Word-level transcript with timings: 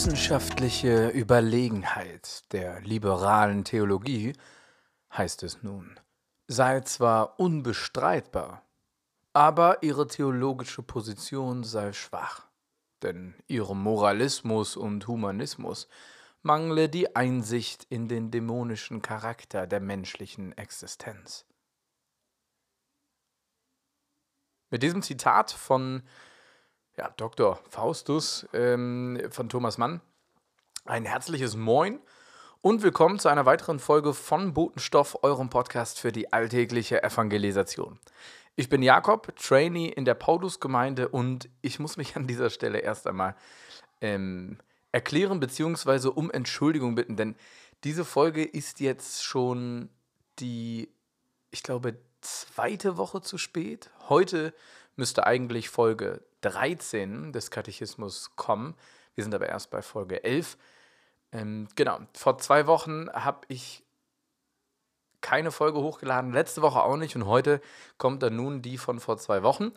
wissenschaftliche 0.00 1.10
Überlegenheit 1.10 2.50
der 2.54 2.80
liberalen 2.80 3.64
Theologie, 3.64 4.32
heißt 5.12 5.42
es 5.42 5.62
nun, 5.62 6.00
sei 6.48 6.80
zwar 6.80 7.38
unbestreitbar, 7.38 8.64
aber 9.34 9.82
ihre 9.82 10.06
theologische 10.06 10.82
Position 10.82 11.64
sei 11.64 11.92
schwach, 11.92 12.46
denn 13.02 13.34
ihrem 13.46 13.82
Moralismus 13.82 14.74
und 14.74 15.06
Humanismus 15.06 15.86
mangle 16.40 16.88
die 16.88 17.14
Einsicht 17.14 17.84
in 17.90 18.08
den 18.08 18.30
dämonischen 18.30 19.02
Charakter 19.02 19.66
der 19.66 19.80
menschlichen 19.80 20.56
Existenz. 20.56 21.44
Mit 24.70 24.82
diesem 24.82 25.02
Zitat 25.02 25.50
von 25.50 26.02
ja, 27.00 27.10
Dr. 27.16 27.58
Faustus 27.70 28.46
ähm, 28.52 29.18
von 29.30 29.48
Thomas 29.48 29.78
Mann 29.78 30.02
ein 30.84 31.06
herzliches 31.06 31.56
Moin 31.56 31.98
und 32.60 32.82
willkommen 32.82 33.18
zu 33.18 33.30
einer 33.30 33.46
weiteren 33.46 33.78
Folge 33.78 34.12
von 34.12 34.52
Botenstoff, 34.52 35.24
eurem 35.24 35.48
Podcast 35.48 35.98
für 35.98 36.12
die 36.12 36.30
alltägliche 36.34 37.02
Evangelisation. 37.02 37.98
Ich 38.54 38.68
bin 38.68 38.82
Jakob, 38.82 39.34
Trainee 39.36 39.88
in 39.88 40.04
der 40.04 40.12
Paulusgemeinde 40.12 41.08
und 41.08 41.48
ich 41.62 41.78
muss 41.78 41.96
mich 41.96 42.16
an 42.16 42.26
dieser 42.26 42.50
Stelle 42.50 42.80
erst 42.80 43.06
einmal 43.06 43.34
ähm, 44.02 44.58
erklären 44.92 45.40
bzw. 45.40 46.08
um 46.08 46.30
Entschuldigung 46.30 46.96
bitten, 46.96 47.16
denn 47.16 47.34
diese 47.82 48.04
Folge 48.04 48.44
ist 48.44 48.78
jetzt 48.78 49.24
schon 49.24 49.88
die, 50.38 50.90
ich 51.50 51.62
glaube, 51.62 51.96
zweite 52.20 52.98
Woche 52.98 53.22
zu 53.22 53.38
spät. 53.38 53.88
Heute 54.10 54.52
müsste 54.96 55.26
eigentlich 55.26 55.70
Folge 55.70 56.20
13 56.42 57.32
des 57.32 57.50
Katechismus 57.50 58.36
kommen. 58.36 58.74
Wir 59.14 59.24
sind 59.24 59.34
aber 59.34 59.48
erst 59.48 59.70
bei 59.70 59.82
Folge 59.82 60.24
11. 60.24 60.56
Ähm, 61.32 61.68
genau, 61.76 62.00
vor 62.14 62.38
zwei 62.38 62.66
Wochen 62.66 63.08
habe 63.10 63.40
ich 63.48 63.84
keine 65.20 65.50
Folge 65.50 65.80
hochgeladen, 65.80 66.32
letzte 66.32 66.62
Woche 66.62 66.82
auch 66.82 66.96
nicht 66.96 67.14
und 67.14 67.26
heute 67.26 67.60
kommt 67.98 68.22
dann 68.22 68.36
nun 68.36 68.62
die 68.62 68.78
von 68.78 69.00
vor 69.00 69.18
zwei 69.18 69.42
Wochen. 69.42 69.72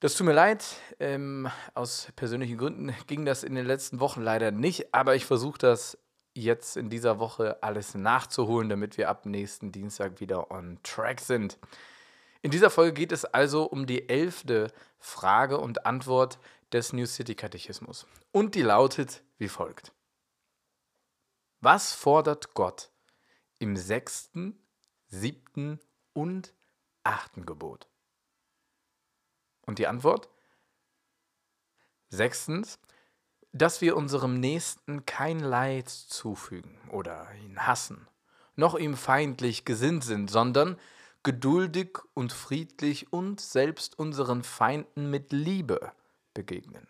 Das 0.00 0.16
tut 0.16 0.26
mir 0.26 0.32
leid, 0.32 0.64
ähm, 0.98 1.48
aus 1.74 2.08
persönlichen 2.16 2.58
Gründen 2.58 2.94
ging 3.06 3.24
das 3.24 3.42
in 3.42 3.54
den 3.54 3.66
letzten 3.66 4.00
Wochen 4.00 4.22
leider 4.22 4.50
nicht, 4.50 4.94
aber 4.94 5.14
ich 5.14 5.24
versuche 5.24 5.58
das 5.58 5.98
jetzt 6.34 6.76
in 6.76 6.90
dieser 6.90 7.18
Woche 7.18 7.62
alles 7.62 7.94
nachzuholen, 7.94 8.68
damit 8.68 8.98
wir 8.98 9.08
ab 9.08 9.24
nächsten 9.24 9.72
Dienstag 9.72 10.20
wieder 10.20 10.50
on 10.50 10.78
track 10.82 11.20
sind. 11.20 11.58
In 12.44 12.50
dieser 12.50 12.68
Folge 12.68 12.92
geht 12.92 13.10
es 13.10 13.24
also 13.24 13.64
um 13.64 13.86
die 13.86 14.06
elfte 14.06 14.70
Frage 14.98 15.56
und 15.56 15.86
Antwort 15.86 16.38
des 16.74 16.92
New 16.92 17.06
City 17.06 17.34
Katechismus. 17.34 18.06
Und 18.32 18.54
die 18.54 18.60
lautet 18.60 19.22
wie 19.38 19.48
folgt. 19.48 19.92
Was 21.62 21.94
fordert 21.94 22.52
Gott 22.52 22.90
im 23.60 23.78
sechsten, 23.78 24.62
siebten 25.06 25.80
und 26.12 26.52
achten 27.02 27.46
Gebot? 27.46 27.88
Und 29.62 29.78
die 29.78 29.86
Antwort? 29.86 30.28
Sechstens, 32.10 32.78
dass 33.52 33.80
wir 33.80 33.96
unserem 33.96 34.38
Nächsten 34.38 35.06
kein 35.06 35.40
Leid 35.40 35.88
zufügen 35.88 36.76
oder 36.90 37.26
ihn 37.42 37.66
hassen, 37.66 38.06
noch 38.54 38.74
ihm 38.74 38.98
feindlich 38.98 39.64
gesinnt 39.64 40.04
sind, 40.04 40.30
sondern 40.30 40.78
geduldig 41.24 41.98
und 42.14 42.32
friedlich 42.32 43.12
und 43.12 43.40
selbst 43.40 43.98
unseren 43.98 44.44
Feinden 44.44 45.10
mit 45.10 45.32
Liebe 45.32 45.92
begegnen. 46.32 46.86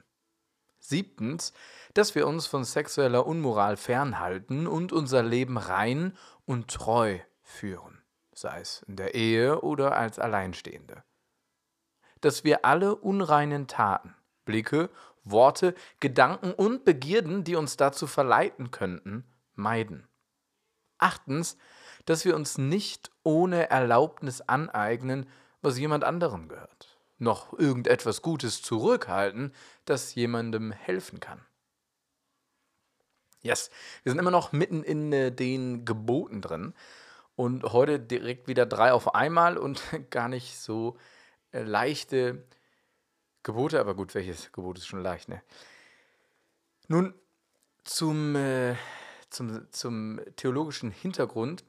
Siebtens, 0.79 1.55
dass 1.95 2.15
wir 2.15 2.27
uns 2.27 2.47
von 2.47 2.65
sexueller 2.65 3.27
Unmoral 3.27 3.79
fernhalten 3.79 4.67
und 4.67 4.93
unser 4.93 5.23
Leben 5.23 5.57
rein 5.57 6.15
und 6.45 6.69
treu 6.69 7.19
führen, 7.43 8.03
sei 8.35 8.61
es 8.61 8.83
in 8.87 8.97
der 8.97 9.15
Ehe 9.15 9.63
oder 9.63 9.97
als 9.97 10.19
Alleinstehende. 10.19 11.03
Dass 12.21 12.45
wir 12.45 12.67
alle 12.67 12.97
unreinen 12.97 13.67
Taten, 13.67 14.15
Blicke 14.45 14.91
Worte, 15.25 15.75
Gedanken 16.01 16.53
und 16.53 16.85
Begierden, 16.85 17.45
die 17.45 17.57
uns 17.57 17.77
dazu 17.77 18.07
verleiten 18.07 18.71
könnten, 18.71 19.25
meiden. 19.55 20.07
Achtens, 20.99 21.57
dass 22.05 22.25
wir 22.25 22.35
uns 22.37 22.59
nicht 22.59 23.11
ohne 23.23 23.71
Erlaubnis 23.71 24.41
aneignen, 24.43 25.27
was 25.63 25.79
jemand 25.79 26.05
anderem 26.05 26.49
gehört, 26.49 26.99
noch 27.19 27.59
irgendetwas 27.59 28.23
Gutes 28.23 28.63
zurückhalten, 28.63 29.55
das 29.85 30.15
jemandem 30.15 30.73
helfen 30.73 31.21
kann. 31.21 31.41
Yes, 33.41 33.71
wir 34.03 34.13
sind 34.13 34.19
immer 34.19 34.31
noch 34.31 34.53
mitten 34.53 34.83
in 34.83 35.13
äh, 35.13 35.31
den 35.31 35.85
Geboten 35.85 36.41
drin 36.41 36.75
und 37.37 37.65
heute 37.65 38.01
direkt 38.01 38.49
wieder 38.49 38.65
drei 38.65 38.93
auf 38.93 39.15
einmal 39.15 39.59
und 39.59 39.83
gar 40.11 40.29
nicht 40.29 40.59
so 40.59 40.97
äh, 41.53 41.63
leichte 41.63 42.45
Gebote, 43.43 43.79
aber 43.79 43.95
gut, 43.95 44.15
welches 44.15 44.51
Gebot 44.53 44.79
ist 44.79 44.87
schon 44.87 45.03
leicht, 45.03 45.29
ne? 45.29 45.43
Nun 46.89 47.15
zum, 47.85 48.35
äh, 48.37 48.77
zum, 49.31 49.71
zum 49.71 50.21
theologischen 50.37 50.91
Hintergrund. 50.91 51.65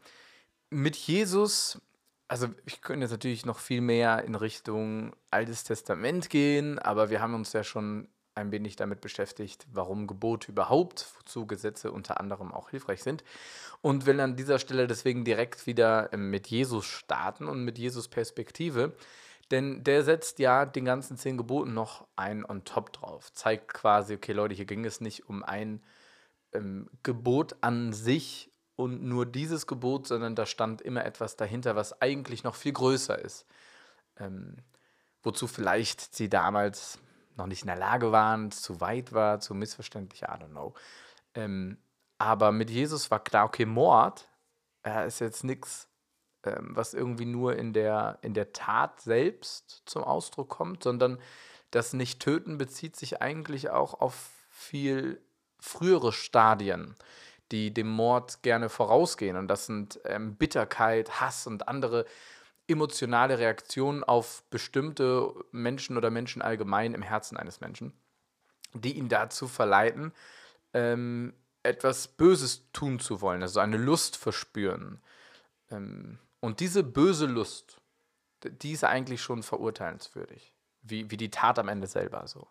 Mit 0.69 0.95
Jesus, 0.95 1.81
also 2.27 2.47
ich 2.65 2.81
könnte 2.81 3.03
jetzt 3.03 3.11
natürlich 3.11 3.45
noch 3.45 3.59
viel 3.59 3.81
mehr 3.81 4.23
in 4.23 4.35
Richtung 4.35 5.15
Altes 5.31 5.63
Testament 5.63 6.29
gehen, 6.29 6.79
aber 6.79 7.09
wir 7.09 7.21
haben 7.21 7.35
uns 7.35 7.53
ja 7.53 7.63
schon 7.63 8.07
ein 8.35 8.51
wenig 8.51 8.75
damit 8.75 8.99
beschäftigt, 8.99 9.65
warum 9.71 10.07
Gebote 10.07 10.51
überhaupt, 10.51 11.07
wozu 11.17 11.47
Gesetze 11.47 11.91
unter 11.91 12.19
anderem 12.19 12.51
auch 12.51 12.69
hilfreich 12.69 13.01
sind. 13.01 13.23
Und 13.81 14.05
will 14.05 14.19
an 14.19 14.35
dieser 14.35 14.59
Stelle 14.59 14.87
deswegen 14.87 15.23
direkt 15.23 15.65
wieder 15.65 16.11
ähm, 16.11 16.29
mit 16.29 16.47
Jesus 16.47 16.85
starten 16.85 17.47
und 17.47 17.63
mit 17.63 17.77
Jesus 17.77 18.09
Perspektive. 18.09 18.93
Denn 19.51 19.83
der 19.83 20.03
setzt 20.03 20.39
ja 20.39 20.65
den 20.65 20.85
ganzen 20.85 21.17
zehn 21.17 21.37
Geboten 21.37 21.73
noch 21.73 22.07
ein 22.15 22.43
on 22.43 22.65
top 22.65 22.91
drauf. 22.91 23.31
Zeigt 23.31 23.73
quasi, 23.73 24.15
okay, 24.15 24.33
Leute, 24.33 24.55
hier 24.55 24.65
ging 24.65 24.83
es 24.85 25.01
nicht 25.01 25.29
um 25.29 25.43
ein 25.43 25.81
ähm, 26.51 26.89
Gebot 27.03 27.55
an 27.61 27.93
sich 27.93 28.51
und 28.75 29.03
nur 29.03 29.25
dieses 29.25 29.67
Gebot, 29.67 30.07
sondern 30.07 30.35
da 30.35 30.45
stand 30.45 30.81
immer 30.81 31.05
etwas 31.05 31.35
dahinter, 31.35 31.75
was 31.75 32.01
eigentlich 32.01 32.43
noch 32.43 32.55
viel 32.55 32.73
größer 32.73 33.17
ist. 33.17 33.45
Ähm, 34.17 34.57
wozu 35.23 35.47
vielleicht 35.47 36.15
sie 36.15 36.29
damals 36.29 36.99
noch 37.35 37.47
nicht 37.47 37.61
in 37.61 37.67
der 37.67 37.75
Lage 37.75 38.11
waren, 38.11 38.51
zu 38.51 38.81
weit 38.81 39.13
war, 39.13 39.39
zu 39.39 39.53
missverständlich, 39.53 40.23
I 40.23 40.25
don't 40.25 40.49
know. 40.49 40.73
Ähm, 41.33 41.77
aber 42.17 42.51
mit 42.51 42.69
Jesus 42.69 43.11
war 43.11 43.23
klar, 43.23 43.45
okay, 43.45 43.65
Mord 43.65 44.27
äh, 44.85 45.07
ist 45.07 45.19
jetzt 45.19 45.43
nichts 45.43 45.89
ähm, 46.45 46.75
was 46.75 46.93
irgendwie 46.93 47.25
nur 47.25 47.55
in 47.55 47.73
der, 47.73 48.19
in 48.21 48.33
der 48.33 48.53
Tat 48.53 49.01
selbst 49.01 49.81
zum 49.85 50.03
Ausdruck 50.03 50.49
kommt, 50.49 50.83
sondern 50.83 51.19
das 51.71 51.93
Nicht-Töten 51.93 52.57
bezieht 52.57 52.95
sich 52.95 53.21
eigentlich 53.21 53.69
auch 53.69 53.99
auf 53.99 54.31
viel 54.49 55.21
frühere 55.59 56.13
Stadien, 56.13 56.95
die 57.51 57.73
dem 57.73 57.87
Mord 57.87 58.41
gerne 58.43 58.69
vorausgehen. 58.69 59.37
Und 59.37 59.47
das 59.47 59.65
sind 59.65 59.99
ähm, 60.05 60.35
Bitterkeit, 60.35 61.21
Hass 61.21 61.47
und 61.47 61.67
andere 61.67 62.05
emotionale 62.67 63.37
Reaktionen 63.37 64.03
auf 64.03 64.43
bestimmte 64.49 65.33
Menschen 65.51 65.97
oder 65.97 66.09
Menschen 66.09 66.41
allgemein 66.41 66.93
im 66.93 67.03
Herzen 67.03 67.37
eines 67.37 67.61
Menschen, 67.61 67.93
die 68.73 68.93
ihn 68.93 69.09
dazu 69.09 69.47
verleiten, 69.47 70.11
ähm, 70.73 71.33
etwas 71.61 72.07
Böses 72.07 72.71
tun 72.73 72.99
zu 72.99 73.21
wollen, 73.21 73.41
also 73.41 73.59
eine 73.59 73.77
Lust 73.77 74.17
verspüren. 74.17 75.01
Ähm, 75.69 76.19
und 76.39 76.59
diese 76.59 76.83
böse 76.83 77.25
Lust, 77.25 77.77
die 78.43 78.71
ist 78.71 78.83
eigentlich 78.83 79.21
schon 79.21 79.43
verurteilenswürdig, 79.43 80.53
wie, 80.81 81.09
wie 81.09 81.17
die 81.17 81.31
Tat 81.31 81.59
am 81.59 81.69
Ende 81.69 81.87
selber 81.87 82.27
so. 82.27 82.47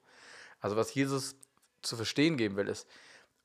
Also 0.60 0.76
was 0.76 0.94
Jesus 0.94 1.36
zu 1.82 1.96
verstehen 1.96 2.36
geben 2.36 2.56
will, 2.56 2.68
ist, 2.68 2.88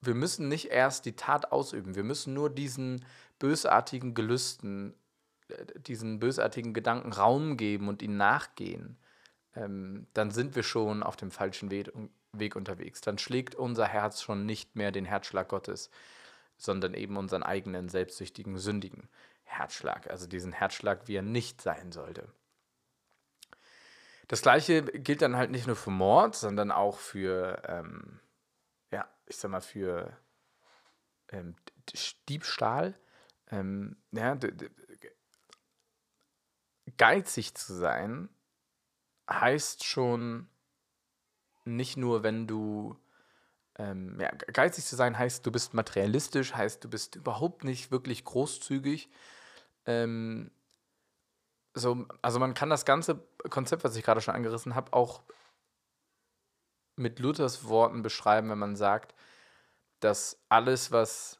wir 0.02 0.16
müssen 0.16 0.48
nicht 0.48 0.66
erst 0.72 1.06
die 1.06 1.16
Tat 1.16 1.52
ausüben, 1.52 1.96
wir 1.96 2.04
müssen 2.04 2.34
nur 2.34 2.50
diesen 2.50 3.06
bösartigen 3.40 4.14
Gelüsten, 4.14 4.94
äh, 5.50 5.66
diesen 5.80 6.20
bösartigen 6.20 6.74
Gedanken 6.74 7.14
Raum 7.14 7.58
geben 7.58 7.88
und 7.88 8.02
ihnen 8.02 8.18
nachgehen. 8.18 8.98
Ähm, 9.56 10.08
dann 10.14 10.32
sind 10.32 10.56
wir 10.56 10.64
schon 10.64 11.04
auf 11.04 11.16
dem 11.16 11.32
falschen 11.32 11.72
Weg, 11.72 11.92
Weg 12.32 12.56
unterwegs. 12.56 13.02
Dann 13.02 13.18
schlägt 13.18 13.56
unser 13.56 13.88
Herz 13.88 14.22
schon 14.22 14.46
nicht 14.46 14.76
mehr 14.76 14.92
den 14.92 15.06
Herzschlag 15.06 15.48
Gottes, 15.48 15.90
sondern 16.58 16.94
eben 16.94 17.18
unseren 17.18 17.44
eigenen 17.44 17.90
selbstsüchtigen, 17.90 18.58
sündigen. 18.58 19.10
Herzschlag, 19.44 20.10
also 20.10 20.28
diesen 20.28 20.52
Herzschlag, 20.52 21.08
wie 21.08 21.16
er 21.16 21.24
nicht 21.24 21.62
sein 21.62 21.92
sollte. 21.92 22.28
Das 24.28 24.44
gleiche 24.44 24.84
gilt 24.84 25.24
dann 25.24 25.36
halt 25.36 25.50
nicht 25.50 25.66
nur 25.66 25.76
für 25.76 25.90
Mord, 25.90 26.36
sondern 26.36 26.72
auch 26.72 27.00
für, 27.00 27.64
ähm, 27.68 28.20
ja, 28.92 29.08
ich 29.26 29.38
sag 29.38 29.52
mal, 29.52 29.62
für 29.62 30.18
ähm, 31.30 31.56
Diebstahl. 32.28 33.00
Ähm, 33.52 33.98
ja, 34.12 34.38
geizig 36.98 37.56
zu 37.56 37.74
sein 37.74 38.30
heißt 39.30 39.84
schon 39.84 40.50
nicht 41.66 41.98
nur, 41.98 42.24
wenn 42.24 42.48
du 42.48 42.96
ähm, 43.80 44.20
ja, 44.20 44.30
geizig 44.32 44.86
zu 44.86 44.96
sein 44.96 45.18
heißt, 45.18 45.46
du 45.46 45.52
bist 45.52 45.74
materialistisch, 45.74 46.54
heißt, 46.54 46.84
du 46.84 46.90
bist 46.90 47.16
überhaupt 47.16 47.64
nicht 47.64 47.92
wirklich 47.92 48.26
großzügig. 48.26 49.10
Ähm, 49.86 50.52
so, 51.74 52.06
also 52.22 52.40
man 52.40 52.54
kann 52.54 52.70
das 52.70 52.84
ganze 52.84 53.24
Konzept, 53.50 53.84
was 53.86 53.96
ich 53.96 54.04
gerade 54.04 54.20
schon 54.20 54.36
angerissen 54.36 54.76
habe, 54.76 54.92
auch 54.92 55.24
mit 57.00 57.20
Luthers 57.20 57.68
Worten 57.68 58.02
beschreiben, 58.02 58.50
wenn 58.50 58.60
man 58.60 58.76
sagt, 58.76 59.16
dass 60.00 60.40
alles, 60.50 60.92
was 60.92 61.40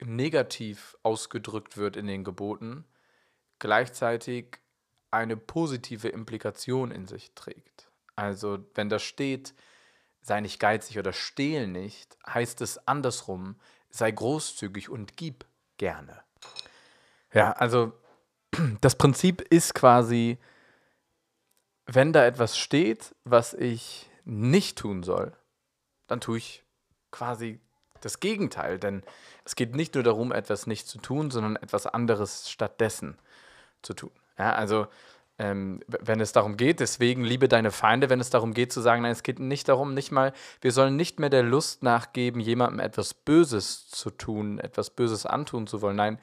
negativ 0.00 0.96
ausgedrückt 1.02 1.76
wird 1.76 1.96
in 1.96 2.06
den 2.06 2.24
Geboten, 2.24 2.84
gleichzeitig 3.58 4.58
eine 5.10 5.36
positive 5.36 6.08
Implikation 6.08 6.90
in 6.90 7.06
sich 7.06 7.34
trägt. 7.34 7.90
Also 8.16 8.58
wenn 8.74 8.88
da 8.88 8.98
steht, 8.98 9.54
sei 10.20 10.40
nicht 10.40 10.58
geizig 10.58 10.98
oder 10.98 11.12
stehl 11.12 11.66
nicht, 11.66 12.16
heißt 12.26 12.60
es 12.60 12.86
andersrum, 12.88 13.56
sei 13.90 14.10
großzügig 14.10 14.88
und 14.88 15.16
gib 15.16 15.44
gerne. 15.76 16.22
Ja, 17.32 17.52
also 17.52 17.92
das 18.80 18.96
Prinzip 18.96 19.40
ist 19.40 19.74
quasi, 19.74 20.38
wenn 21.86 22.12
da 22.12 22.24
etwas 22.24 22.58
steht, 22.58 23.14
was 23.24 23.54
ich 23.54 24.10
nicht 24.24 24.78
tun 24.78 25.02
soll, 25.02 25.32
dann 26.06 26.20
tue 26.20 26.38
ich 26.38 26.64
quasi 27.10 27.60
das 28.00 28.20
Gegenteil. 28.20 28.78
Denn 28.78 29.02
es 29.44 29.56
geht 29.56 29.74
nicht 29.74 29.94
nur 29.94 30.04
darum, 30.04 30.32
etwas 30.32 30.66
nicht 30.66 30.86
zu 30.86 30.98
tun, 30.98 31.30
sondern 31.30 31.56
etwas 31.56 31.86
anderes 31.86 32.50
stattdessen 32.50 33.18
zu 33.82 33.94
tun. 33.94 34.10
Ja, 34.38 34.52
also 34.52 34.86
ähm, 35.38 35.80
wenn 35.86 36.20
es 36.20 36.32
darum 36.32 36.56
geht, 36.56 36.80
deswegen 36.80 37.24
liebe 37.24 37.48
deine 37.48 37.72
Feinde, 37.72 38.08
wenn 38.08 38.20
es 38.20 38.30
darum 38.30 38.54
geht 38.54 38.72
zu 38.72 38.80
sagen, 38.80 39.02
nein, 39.02 39.12
es 39.12 39.24
geht 39.24 39.40
nicht 39.40 39.68
darum, 39.68 39.94
nicht 39.94 40.12
mal, 40.12 40.32
wir 40.60 40.70
sollen 40.70 40.96
nicht 40.96 41.18
mehr 41.18 41.30
der 41.30 41.42
Lust 41.42 41.82
nachgeben, 41.82 42.40
jemandem 42.40 42.80
etwas 42.80 43.14
Böses 43.14 43.88
zu 43.88 44.10
tun, 44.10 44.58
etwas 44.58 44.90
Böses 44.90 45.26
antun 45.26 45.66
zu 45.66 45.82
wollen. 45.82 45.96
Nein, 45.96 46.20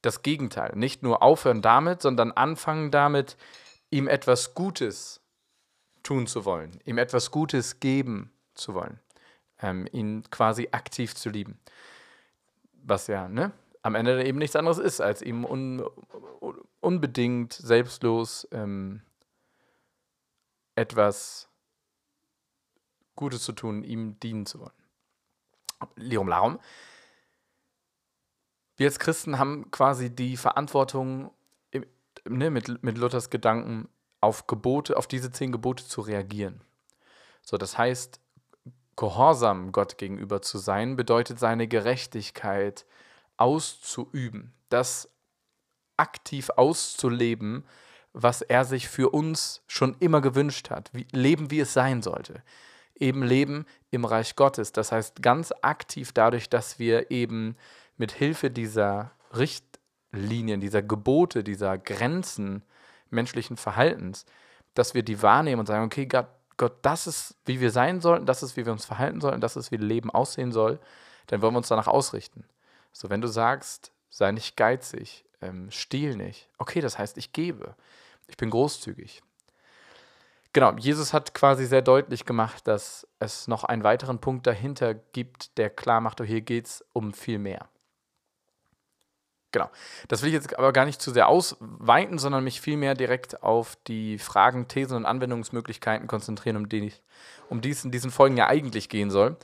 das 0.00 0.22
Gegenteil. 0.22 0.72
Nicht 0.76 1.02
nur 1.02 1.22
aufhören 1.22 1.62
damit, 1.62 2.00
sondern 2.00 2.32
anfangen 2.32 2.90
damit, 2.90 3.36
ihm 3.90 4.08
etwas 4.08 4.54
Gutes 4.54 5.20
tun 6.04 6.28
zu 6.28 6.44
wollen, 6.44 6.78
ihm 6.84 6.98
etwas 6.98 7.32
Gutes 7.32 7.80
geben 7.80 8.30
zu 8.54 8.74
wollen, 8.74 9.00
ähm, 9.60 9.88
ihn 9.90 10.22
quasi 10.30 10.68
aktiv 10.70 11.16
zu 11.16 11.30
lieben. 11.30 11.58
Was 12.84 13.08
ja, 13.08 13.28
ne? 13.28 13.52
Am 13.82 13.96
Ende 13.96 14.24
eben 14.24 14.38
nichts 14.38 14.56
anderes 14.56 14.78
ist, 14.78 15.00
als 15.00 15.20
ihm 15.20 15.44
un, 15.44 15.84
unbedingt 16.80 17.52
selbstlos 17.52 18.46
ähm, 18.52 19.02
etwas 20.74 21.48
Gutes 23.16 23.42
zu 23.42 23.52
tun, 23.52 23.82
ihm 23.82 24.18
dienen 24.20 24.46
zu 24.46 24.60
wollen. 24.60 24.72
Lirum 25.96 26.28
Larum. 26.28 26.58
Wir 28.76 28.86
als 28.86 28.98
Christen 28.98 29.38
haben 29.38 29.70
quasi 29.70 30.14
die 30.14 30.36
Verantwortung, 30.36 31.30
ne, 32.24 32.50
mit, 32.50 32.82
mit 32.82 32.98
Luthers 32.98 33.30
Gedanken, 33.30 33.88
auf 34.24 34.46
Gebote, 34.46 34.96
auf 34.96 35.06
diese 35.06 35.30
zehn 35.30 35.52
Gebote 35.52 35.86
zu 35.86 36.00
reagieren. 36.00 36.60
So, 37.42 37.56
das 37.56 37.78
heißt, 37.78 38.20
gehorsam 38.96 39.70
Gott 39.72 39.98
gegenüber 39.98 40.42
zu 40.42 40.58
sein, 40.58 40.96
bedeutet 40.96 41.38
seine 41.38 41.68
Gerechtigkeit 41.68 42.86
auszuüben, 43.36 44.52
das 44.68 45.10
aktiv 45.96 46.50
auszuleben, 46.50 47.64
was 48.12 48.42
er 48.42 48.64
sich 48.64 48.88
für 48.88 49.10
uns 49.10 49.62
schon 49.66 49.96
immer 50.00 50.20
gewünscht 50.20 50.70
hat, 50.70 50.90
wie, 50.92 51.06
leben, 51.12 51.50
wie 51.50 51.60
es 51.60 51.72
sein 51.72 52.02
sollte. 52.02 52.42
Eben 52.94 53.22
leben 53.22 53.66
im 53.90 54.04
Reich 54.04 54.36
Gottes. 54.36 54.72
Das 54.72 54.92
heißt, 54.92 55.20
ganz 55.20 55.52
aktiv 55.62 56.12
dadurch, 56.12 56.48
dass 56.48 56.78
wir 56.78 57.10
eben 57.10 57.56
mit 57.96 58.12
Hilfe 58.12 58.50
dieser 58.50 59.10
Richtlinien, 59.36 60.60
dieser 60.60 60.82
Gebote, 60.82 61.42
dieser 61.42 61.76
Grenzen 61.76 62.62
menschlichen 63.14 63.56
Verhaltens, 63.56 64.26
dass 64.74 64.94
wir 64.94 65.02
die 65.02 65.22
wahrnehmen 65.22 65.60
und 65.60 65.66
sagen, 65.66 65.84
okay, 65.84 66.06
Gott, 66.06 66.26
Gott, 66.56 66.76
das 66.82 67.06
ist, 67.06 67.36
wie 67.46 67.60
wir 67.60 67.70
sein 67.70 68.00
sollten, 68.00 68.26
das 68.26 68.42
ist, 68.42 68.56
wie 68.56 68.64
wir 68.64 68.72
uns 68.72 68.84
verhalten 68.84 69.20
sollen, 69.20 69.40
das 69.40 69.56
ist, 69.56 69.72
wie 69.72 69.76
Leben 69.76 70.10
aussehen 70.10 70.52
soll, 70.52 70.78
dann 71.26 71.42
wollen 71.42 71.54
wir 71.54 71.58
uns 71.58 71.68
danach 71.68 71.88
ausrichten. 71.88 72.44
So, 72.92 73.10
wenn 73.10 73.20
du 73.20 73.28
sagst, 73.28 73.92
sei 74.10 74.30
nicht 74.30 74.56
geizig, 74.56 75.24
ähm, 75.40 75.70
stiehl 75.70 76.16
nicht, 76.16 76.48
okay, 76.58 76.80
das 76.80 76.98
heißt, 76.98 77.18
ich 77.18 77.32
gebe, 77.32 77.74
ich 78.28 78.36
bin 78.36 78.50
großzügig. 78.50 79.22
Genau, 80.52 80.72
Jesus 80.76 81.12
hat 81.12 81.34
quasi 81.34 81.66
sehr 81.66 81.82
deutlich 81.82 82.24
gemacht, 82.24 82.68
dass 82.68 83.08
es 83.18 83.48
noch 83.48 83.64
einen 83.64 83.82
weiteren 83.82 84.20
Punkt 84.20 84.46
dahinter 84.46 84.94
gibt, 84.94 85.58
der 85.58 85.68
klar 85.68 86.00
macht, 86.00 86.20
oh, 86.20 86.24
hier 86.24 86.42
geht 86.42 86.66
es 86.66 86.84
um 86.92 87.12
viel 87.12 87.40
mehr. 87.40 87.68
Genau. 89.54 89.70
Das 90.08 90.20
will 90.20 90.30
ich 90.30 90.34
jetzt 90.34 90.58
aber 90.58 90.72
gar 90.72 90.84
nicht 90.84 91.00
zu 91.00 91.12
sehr 91.12 91.28
ausweiten, 91.28 92.18
sondern 92.18 92.42
mich 92.42 92.60
vielmehr 92.60 92.94
direkt 92.94 93.44
auf 93.44 93.76
die 93.86 94.18
Fragen, 94.18 94.66
Thesen 94.66 94.96
und 94.96 95.06
Anwendungsmöglichkeiten 95.06 96.08
konzentrieren, 96.08 96.56
um 96.56 96.68
die, 96.68 96.92
um 97.48 97.60
die 97.60 97.70
es 97.70 97.84
in 97.84 97.92
diesen 97.92 98.10
Folgen 98.10 98.36
ja 98.36 98.48
eigentlich 98.48 98.88
gehen 98.88 99.12
soll. 99.12 99.36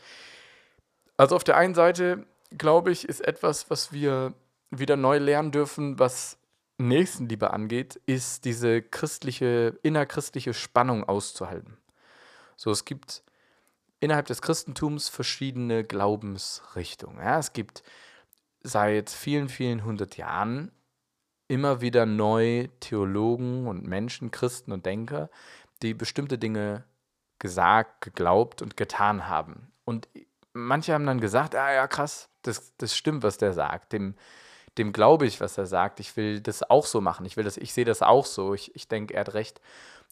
Also 1.17 1.37
auf 1.37 1.45
der 1.45 1.57
einen 1.57 1.77
Seite, 1.77 2.27
glaube 2.59 2.91
ich, 2.91 3.09
ist 3.09 3.21
etwas, 3.21 3.71
was 3.71 3.93
wir 3.93 4.35
wieder 4.73 4.97
neu 4.97 5.19
lernen 5.19 5.53
dürfen, 5.53 6.01
was 6.01 6.39
Nächstenliebe 6.77 7.53
angeht, 7.53 8.01
ist 8.07 8.45
diese 8.45 8.83
christliche, 8.83 9.79
innerchristliche 9.85 10.55
Spannung 10.55 11.05
auszuhalten. 11.05 11.77
So, 12.57 12.73
es 12.73 12.85
gibt 12.85 13.23
innerhalb 14.01 14.27
des 14.27 14.43
Christentums 14.43 15.09
verschiedene 15.09 15.85
Glaubensrichtungen. 15.85 17.19
Ja, 17.19 17.39
es 17.39 17.53
gibt 17.53 17.85
seit 18.63 19.11
vielen, 19.11 19.49
vielen 19.49 19.85
hundert 19.85 20.17
Jahren 20.17 20.73
immer 21.49 21.81
wieder 21.81 22.07
neu 22.07 22.69
Theologen 22.79 23.67
und 23.67 23.87
Menschen, 23.87 24.31
Christen 24.31 24.73
und 24.73 24.87
Denker, 24.87 25.31
die 25.83 25.95
bestimmte 25.95 26.39
Dinge 26.39 26.85
gesagt, 27.39 28.03
geglaubt 28.03 28.63
und 28.63 28.77
getan 28.77 29.29
haben. 29.29 29.73
Und 29.85 30.09
manche 30.53 30.93
haben 30.93 31.07
dann 31.07 31.21
gesagt, 31.21 31.55
ah 31.57 31.73
ja, 31.73 31.89
krass, 31.89 32.29
das, 32.43 32.77
das 32.77 32.97
stimmt, 32.97 33.23
was 33.23 33.39
der 33.39 33.53
sagt. 33.53 33.93
Dem, 33.93 34.15
dem 34.79 34.93
glaube 34.93 35.27
ich, 35.27 35.41
was 35.41 35.59
er 35.59 35.67
sagt. 35.67 35.99
Ich 36.01 36.17
will 36.17 36.41
das 36.41 36.63
auch 36.63 36.87
so 36.87 37.01
machen. 37.01 37.27
Ich 37.27 37.37
will 37.37 37.45
das, 37.45 37.57
ich 37.57 37.73
sehe 37.73 37.85
das 37.85 38.03
auch 38.03 38.27
so. 38.27 38.55
Ich, 38.55 38.75
ich 38.77 38.87
denke, 38.89 39.15
er 39.15 39.21
hat 39.21 39.35
recht. 39.35 39.61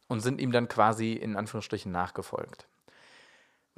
Und 0.08 0.20
sind 0.20 0.40
ihm 0.40 0.52
dann 0.52 0.68
quasi 0.68 1.12
in 1.12 1.36
Anführungsstrichen 1.36 1.92
nachgefolgt. 1.92 2.66